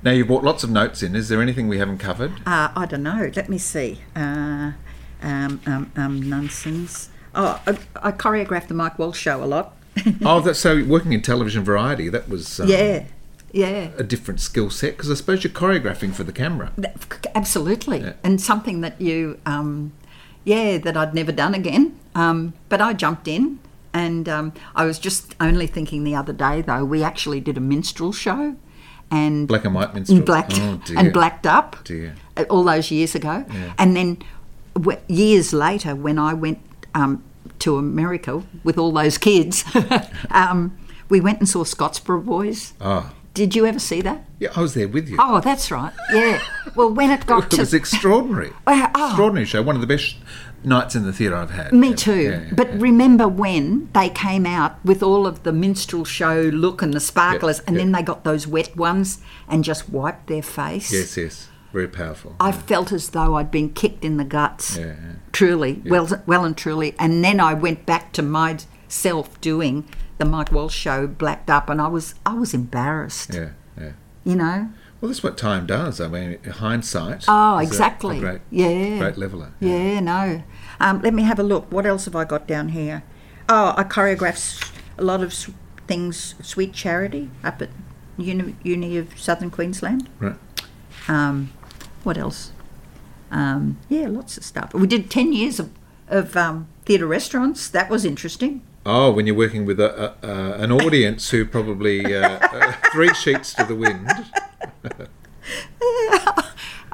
[0.03, 1.15] now you brought lots of notes in.
[1.15, 2.31] Is there anything we haven't covered?
[2.45, 3.31] Uh, I don't know.
[3.35, 4.01] Let me see.
[4.15, 4.71] Uh,
[5.21, 7.09] um, um, um, Nunsense.
[7.33, 9.77] Oh, I, I, choreographed the Mike Walsh show a lot.
[10.25, 12.09] oh, that's so working in television variety.
[12.09, 13.05] That was um, yeah,
[13.51, 16.71] yeah, a different skill set because I suppose you're choreographing for the camera.
[17.35, 18.13] Absolutely, yeah.
[18.23, 19.93] and something that you, um,
[20.43, 21.97] yeah, that I'd never done again.
[22.15, 23.59] Um, but I jumped in,
[23.93, 27.61] and um, I was just only thinking the other day though we actually did a
[27.61, 28.55] minstrel show,
[29.09, 32.15] and black and white minstrel, black oh, and blacked up, dear.
[32.49, 33.73] all those years ago, yeah.
[33.77, 34.17] and then
[35.07, 36.59] years later when I went
[36.93, 37.23] um,
[37.59, 39.63] to America with all those kids,
[40.31, 40.77] um,
[41.09, 42.73] we went and saw Scottsboro Boys.
[42.81, 43.11] Oh.
[43.33, 44.25] Did you ever see that?
[44.39, 45.17] Yeah, I was there with you.
[45.19, 45.93] Oh, that's right.
[46.11, 46.41] Yeah.
[46.75, 47.55] Well, when it got it to.
[47.57, 48.51] It was extraordinary.
[48.67, 49.07] Uh, oh.
[49.07, 49.61] Extraordinary show.
[49.61, 50.15] One of the best
[50.63, 51.73] nights in the theatre I've had.
[51.73, 52.15] Me too.
[52.15, 52.77] Yeah, yeah, but yeah.
[52.79, 57.59] remember when they came out with all of the minstrel show look and the sparklers,
[57.61, 60.91] and then they got those wet ones and just wiped their face?
[60.91, 61.47] Yes, yes.
[61.73, 62.35] Very powerful.
[62.39, 64.77] I felt as though I'd been kicked in the guts.
[64.77, 64.95] Yeah.
[65.31, 66.95] Truly, well, well and truly.
[66.99, 71.81] And then I went back to myself doing the Mike Walsh show, blacked up, and
[71.81, 73.33] I was I was embarrassed.
[73.33, 73.93] Yeah, yeah.
[74.23, 74.69] You know.
[74.99, 75.99] Well, that's what time does.
[75.99, 77.25] I mean, hindsight.
[77.27, 78.17] Oh, exactly.
[78.17, 78.99] A, a great, yeah.
[78.99, 79.51] Great leveler.
[79.59, 80.43] Yeah, yeah no.
[80.79, 81.71] Um, let me have a look.
[81.71, 83.01] What else have I got down here?
[83.49, 85.33] Oh, I choreographed a lot of
[85.87, 87.69] things, Sweet Charity, up at
[88.17, 90.07] Uni, Uni of Southern Queensland.
[90.19, 90.35] Right.
[91.07, 91.51] Um,
[92.03, 92.51] what else?
[93.29, 94.73] Um, yeah, lots of stuff.
[94.73, 95.71] We did 10 years of,
[96.07, 97.69] of um, theatre restaurants.
[97.69, 98.61] That was interesting.
[98.85, 103.13] Oh, when you're working with a, a, a an audience who probably uh, uh, three
[103.13, 104.09] sheets to the wind.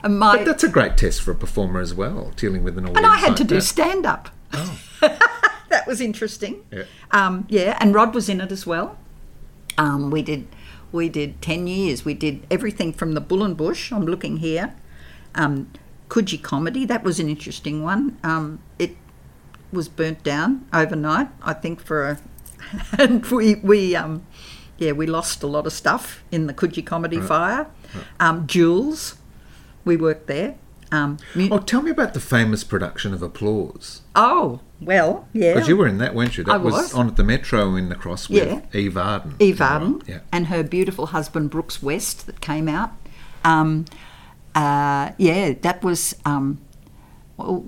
[0.07, 2.97] My, but that's a great test for a performer as well, dealing with an audience.
[2.97, 3.55] And I had like to that.
[3.55, 4.29] do stand up.
[4.53, 4.79] Oh.
[5.69, 6.63] that was interesting.
[6.71, 6.83] Yeah.
[7.11, 8.97] Um, yeah, and Rod was in it as well.
[9.77, 10.47] Um, we did
[10.91, 12.05] we did ten years.
[12.05, 13.91] We did everything from the Bull and Bush.
[13.91, 14.75] I'm looking here.
[15.37, 15.71] Um,
[16.09, 16.85] Coogee comedy.
[16.85, 18.17] That was an interesting one.
[18.23, 18.95] Um, it
[19.71, 22.19] was burnt down overnight, I think, for a.
[22.99, 24.25] and we we um,
[24.77, 27.27] yeah we lost a lot of stuff in the Coogee comedy Right.
[27.27, 27.67] fire.
[27.93, 28.03] Right.
[28.19, 29.15] Um, Jules,
[29.85, 30.55] we worked there.
[30.91, 34.01] Um, mu- Oh, tell me about the famous production of Applause.
[34.15, 35.53] oh well, yeah.
[35.53, 36.43] Because you were in that, weren't you?
[36.45, 36.93] That I was.
[36.93, 38.61] on at the Metro in the Cross with Yeah.
[38.73, 39.35] Eve Arden.
[39.39, 40.19] Eve Arden Yeah.
[40.31, 42.91] and her beautiful husband Brooks West that came out.
[43.43, 43.85] Um,
[44.57, 46.59] uh, yeah, that was um,
[47.37, 47.63] well,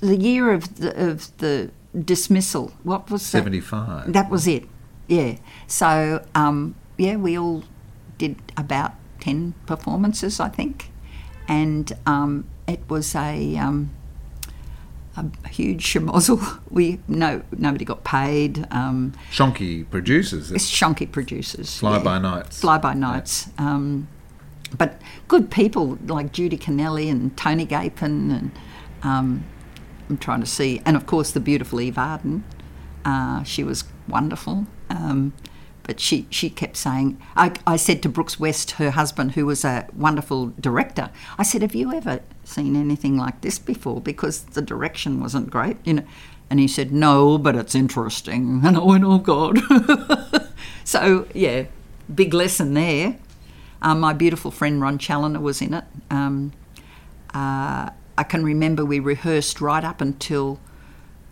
[0.00, 2.72] the year of the, of the dismissal.
[2.82, 3.38] What was that?
[3.38, 4.12] 75.
[4.12, 4.64] That was it.
[5.06, 5.36] Yeah.
[5.66, 7.64] So um, yeah, we all
[8.18, 10.90] did about ten performances, I think,
[11.48, 13.56] and um, it was a.
[13.56, 13.90] Um,
[15.16, 16.58] a huge schmozzle.
[16.70, 18.66] We no nobody got paid.
[18.72, 20.50] Um, Shonky producers.
[20.50, 21.78] it's Shonky producers.
[21.78, 22.02] Fly yeah.
[22.02, 22.60] by nights.
[22.60, 23.48] Fly by nights.
[23.56, 24.08] Um,
[24.76, 28.50] but good people like Judy Kennelly and Tony Gapin and
[29.02, 29.44] um,
[30.08, 32.44] I'm trying to see, and of course the beautiful Eve Arden.
[33.04, 34.66] Uh, she was wonderful.
[34.90, 35.32] Um,
[35.84, 39.64] but she, she kept saying, I, I said to Brooks West, her husband, who was
[39.64, 44.00] a wonderful director, I said, Have you ever seen anything like this before?
[44.00, 46.04] Because the direction wasn't great, you know.
[46.48, 48.62] And he said, No, but it's interesting.
[48.64, 49.60] And I went, Oh, God.
[50.84, 51.64] so, yeah,
[52.12, 53.18] big lesson there.
[53.84, 55.84] Um, my beautiful friend Ron Challoner was in it.
[56.10, 56.52] Um,
[57.34, 60.58] uh, I can remember we rehearsed right up until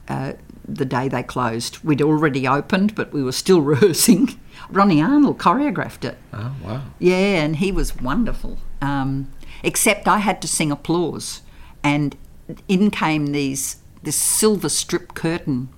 [0.06, 0.34] uh,
[0.68, 1.82] the day they closed.
[1.82, 4.38] We'd already opened, but we were still rehearsing.
[4.68, 6.18] Ronnie Arnold choreographed it.
[6.32, 6.82] Oh, wow.
[6.98, 8.58] Yeah, and he was wonderful.
[8.82, 9.32] Um,
[9.62, 11.40] except I had to sing applause,
[11.82, 12.16] and
[12.68, 15.68] in came these this silver strip curtain,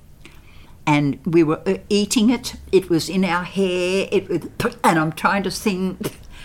[0.86, 2.56] and we were uh, eating it.
[2.72, 4.08] It was in our hair.
[4.10, 4.48] It was,
[4.82, 5.98] and I'm trying to sing,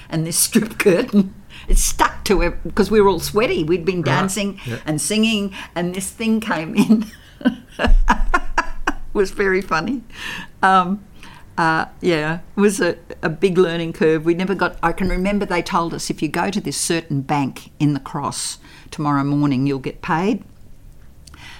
[0.09, 1.33] and this strip curtain.
[1.67, 3.63] It stuck to it because we were all sweaty.
[3.63, 4.79] We'd been dancing yeah.
[4.85, 7.05] and singing, and this thing came in.
[9.13, 10.01] was very funny.
[10.61, 11.03] Um,
[11.57, 14.23] uh, yeah, it was a, a big learning curve.
[14.23, 14.77] We never got.
[14.81, 17.99] I can remember they told us if you go to this certain bank in the
[17.99, 18.59] cross
[18.91, 20.43] tomorrow morning, you'll get paid.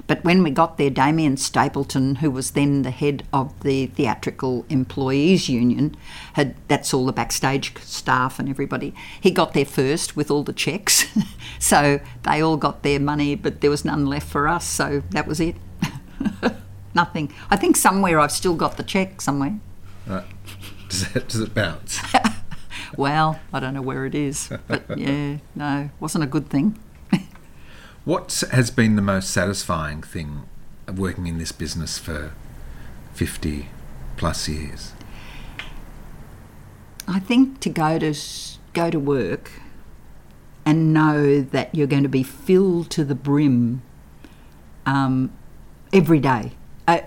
[0.09, 4.65] But when we got there, Damien Stapleton, who was then the head of the Theatrical
[4.67, 5.95] Employees Union,
[6.33, 8.95] had that's all the backstage staff and everybody.
[9.21, 11.05] He got there first with all the checks,
[11.59, 14.65] so they all got their money, but there was none left for us.
[14.65, 15.57] So that was it.
[16.95, 17.31] Nothing.
[17.51, 19.59] I think somewhere I've still got the check somewhere.
[20.07, 20.25] Right.
[20.89, 21.99] Does it, does it bounce?
[22.97, 26.77] Well, I don't know where it is, but yeah, no, wasn't a good thing.
[28.09, 30.49] What has been the most satisfying thing
[30.87, 32.33] of working in this business for
[33.13, 33.69] 50
[34.17, 34.93] plus years?
[37.07, 38.15] I think to go to
[38.73, 39.51] go to work
[40.65, 43.83] and know that you're going to be filled to the brim
[44.87, 45.31] um,
[45.93, 46.53] every day.
[46.87, 47.05] I,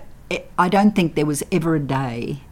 [0.57, 2.43] I don't think there was ever a day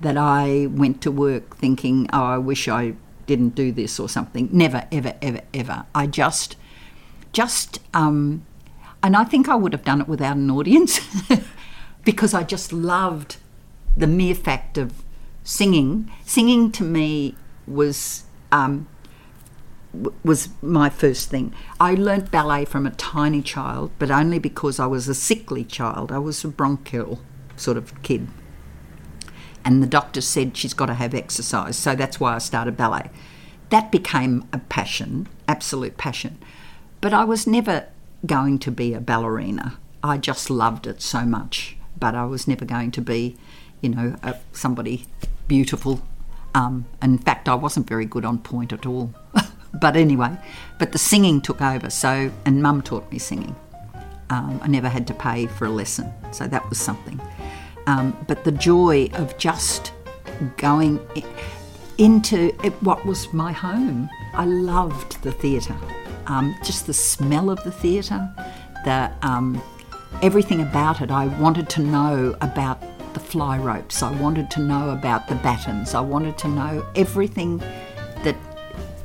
[0.00, 2.94] that I went to work thinking, oh, I wish I
[3.26, 4.48] didn't do this or something.
[4.52, 5.86] Never, ever, ever, ever.
[5.92, 6.54] I just,
[7.32, 8.44] just, um,
[9.02, 11.00] and I think I would have done it without an audience
[12.04, 13.36] because I just loved
[13.96, 15.02] the mere fact of
[15.44, 16.10] singing.
[16.24, 18.88] Singing to me was um,
[20.22, 21.52] was my first thing.
[21.80, 26.12] I learnt ballet from a tiny child, but only because I was a sickly child.
[26.12, 27.20] I was a bronchial
[27.56, 28.28] sort of kid.
[29.64, 33.10] And the doctor said she's got to have exercise, so that's why I started ballet.
[33.70, 36.38] That became a passion, absolute passion.
[37.00, 37.86] But I was never
[38.26, 39.78] going to be a ballerina.
[40.02, 43.36] I just loved it so much, but I was never going to be,
[43.80, 45.06] you know, a, somebody
[45.48, 46.02] beautiful.
[46.54, 49.14] Um, in fact, I wasn't very good on pointe at all.
[49.74, 50.36] but anyway,
[50.78, 51.90] but the singing took over.
[51.90, 53.54] So, and Mum taught me singing.
[54.30, 57.20] Um, I never had to pay for a lesson, so that was something.
[57.86, 59.92] Um, but the joy of just
[60.56, 61.00] going
[61.98, 64.08] into what was my home.
[64.34, 65.76] I loved the theatre,
[66.30, 68.32] um, just the smell of the theatre,
[68.84, 69.60] the um,
[70.22, 71.10] everything about it.
[71.10, 72.80] I wanted to know about
[73.14, 74.02] the fly ropes.
[74.02, 75.94] I wanted to know about the battens.
[75.94, 77.58] I wanted to know everything
[78.22, 78.36] that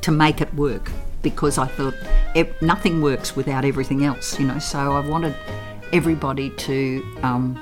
[0.01, 0.91] to make it work
[1.23, 1.95] because I thought
[2.35, 4.59] it, nothing works without everything else, you know.
[4.59, 5.35] So I wanted
[5.91, 7.57] everybody to, um,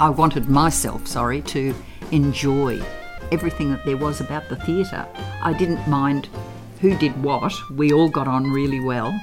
[0.00, 1.74] I wanted myself, sorry, to
[2.10, 2.80] enjoy
[3.30, 5.06] everything that there was about the theatre.
[5.42, 6.30] I didn't mind
[6.80, 7.52] who did what.
[7.70, 9.18] We all got on really well,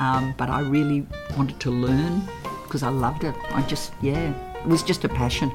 [0.00, 1.06] um, but I really
[1.36, 2.22] wanted to learn
[2.64, 3.34] because I loved it.
[3.50, 5.50] I just, yeah, it was just a passion.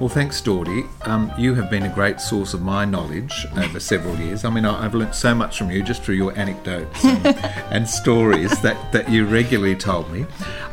[0.00, 0.84] Well, thanks, Dawdy.
[1.02, 4.46] Um, you have been a great source of my knowledge over several years.
[4.46, 7.26] I mean, I- I've learnt so much from you just through your anecdotes and,
[7.70, 10.24] and stories that, that you regularly told me.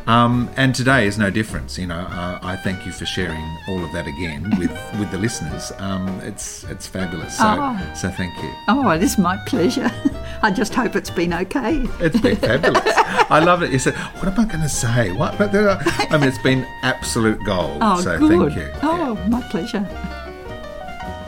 [0.06, 1.78] Um, and today is no difference.
[1.78, 5.18] You know, uh, I thank you for sharing all of that again with, with the
[5.18, 5.70] listeners.
[5.76, 7.36] Um, it's it's fabulous.
[7.36, 7.92] So, Oh.
[7.94, 8.50] so thank you.
[8.68, 9.90] Oh, it is my pleasure.
[10.42, 11.86] I just hope it's been okay.
[12.00, 12.82] It's been fabulous.
[12.86, 13.70] I love it.
[13.70, 15.36] You said, "What am I going to say?" What?
[15.36, 17.78] But I mean, it's been absolute gold.
[17.82, 18.52] Oh, so good.
[18.54, 18.72] thank you.
[18.82, 19.86] Oh, my pleasure.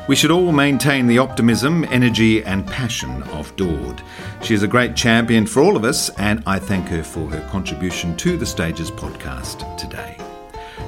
[0.08, 4.02] We should all maintain the optimism, energy, and passion of Dord.
[4.42, 7.48] She is a great champion for all of us, and I thank her for her
[7.48, 10.16] contribution to the Stages podcast today.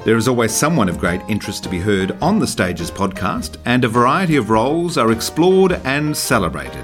[0.03, 3.85] There is always someone of great interest to be heard on the Stages podcast, and
[3.85, 6.83] a variety of roles are explored and celebrated.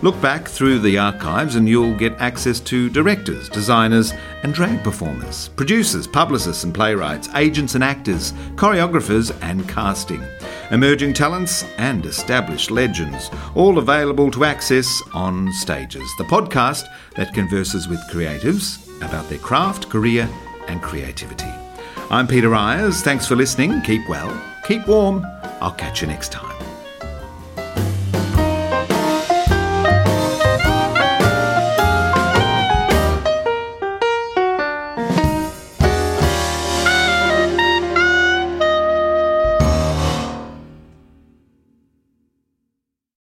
[0.00, 4.12] Look back through the archives and you'll get access to directors, designers,
[4.44, 10.22] and drag performers, producers, publicists and playwrights, agents and actors, choreographers and casting,
[10.70, 16.86] emerging talents and established legends, all available to access on Stages, the podcast
[17.16, 20.28] that converses with creatives about their craft, career,
[20.68, 21.52] and creativity.
[22.08, 23.02] I'm Peter Eyers.
[23.02, 23.82] Thanks for listening.
[23.82, 25.26] Keep well, keep warm.
[25.60, 26.57] I'll catch you next time.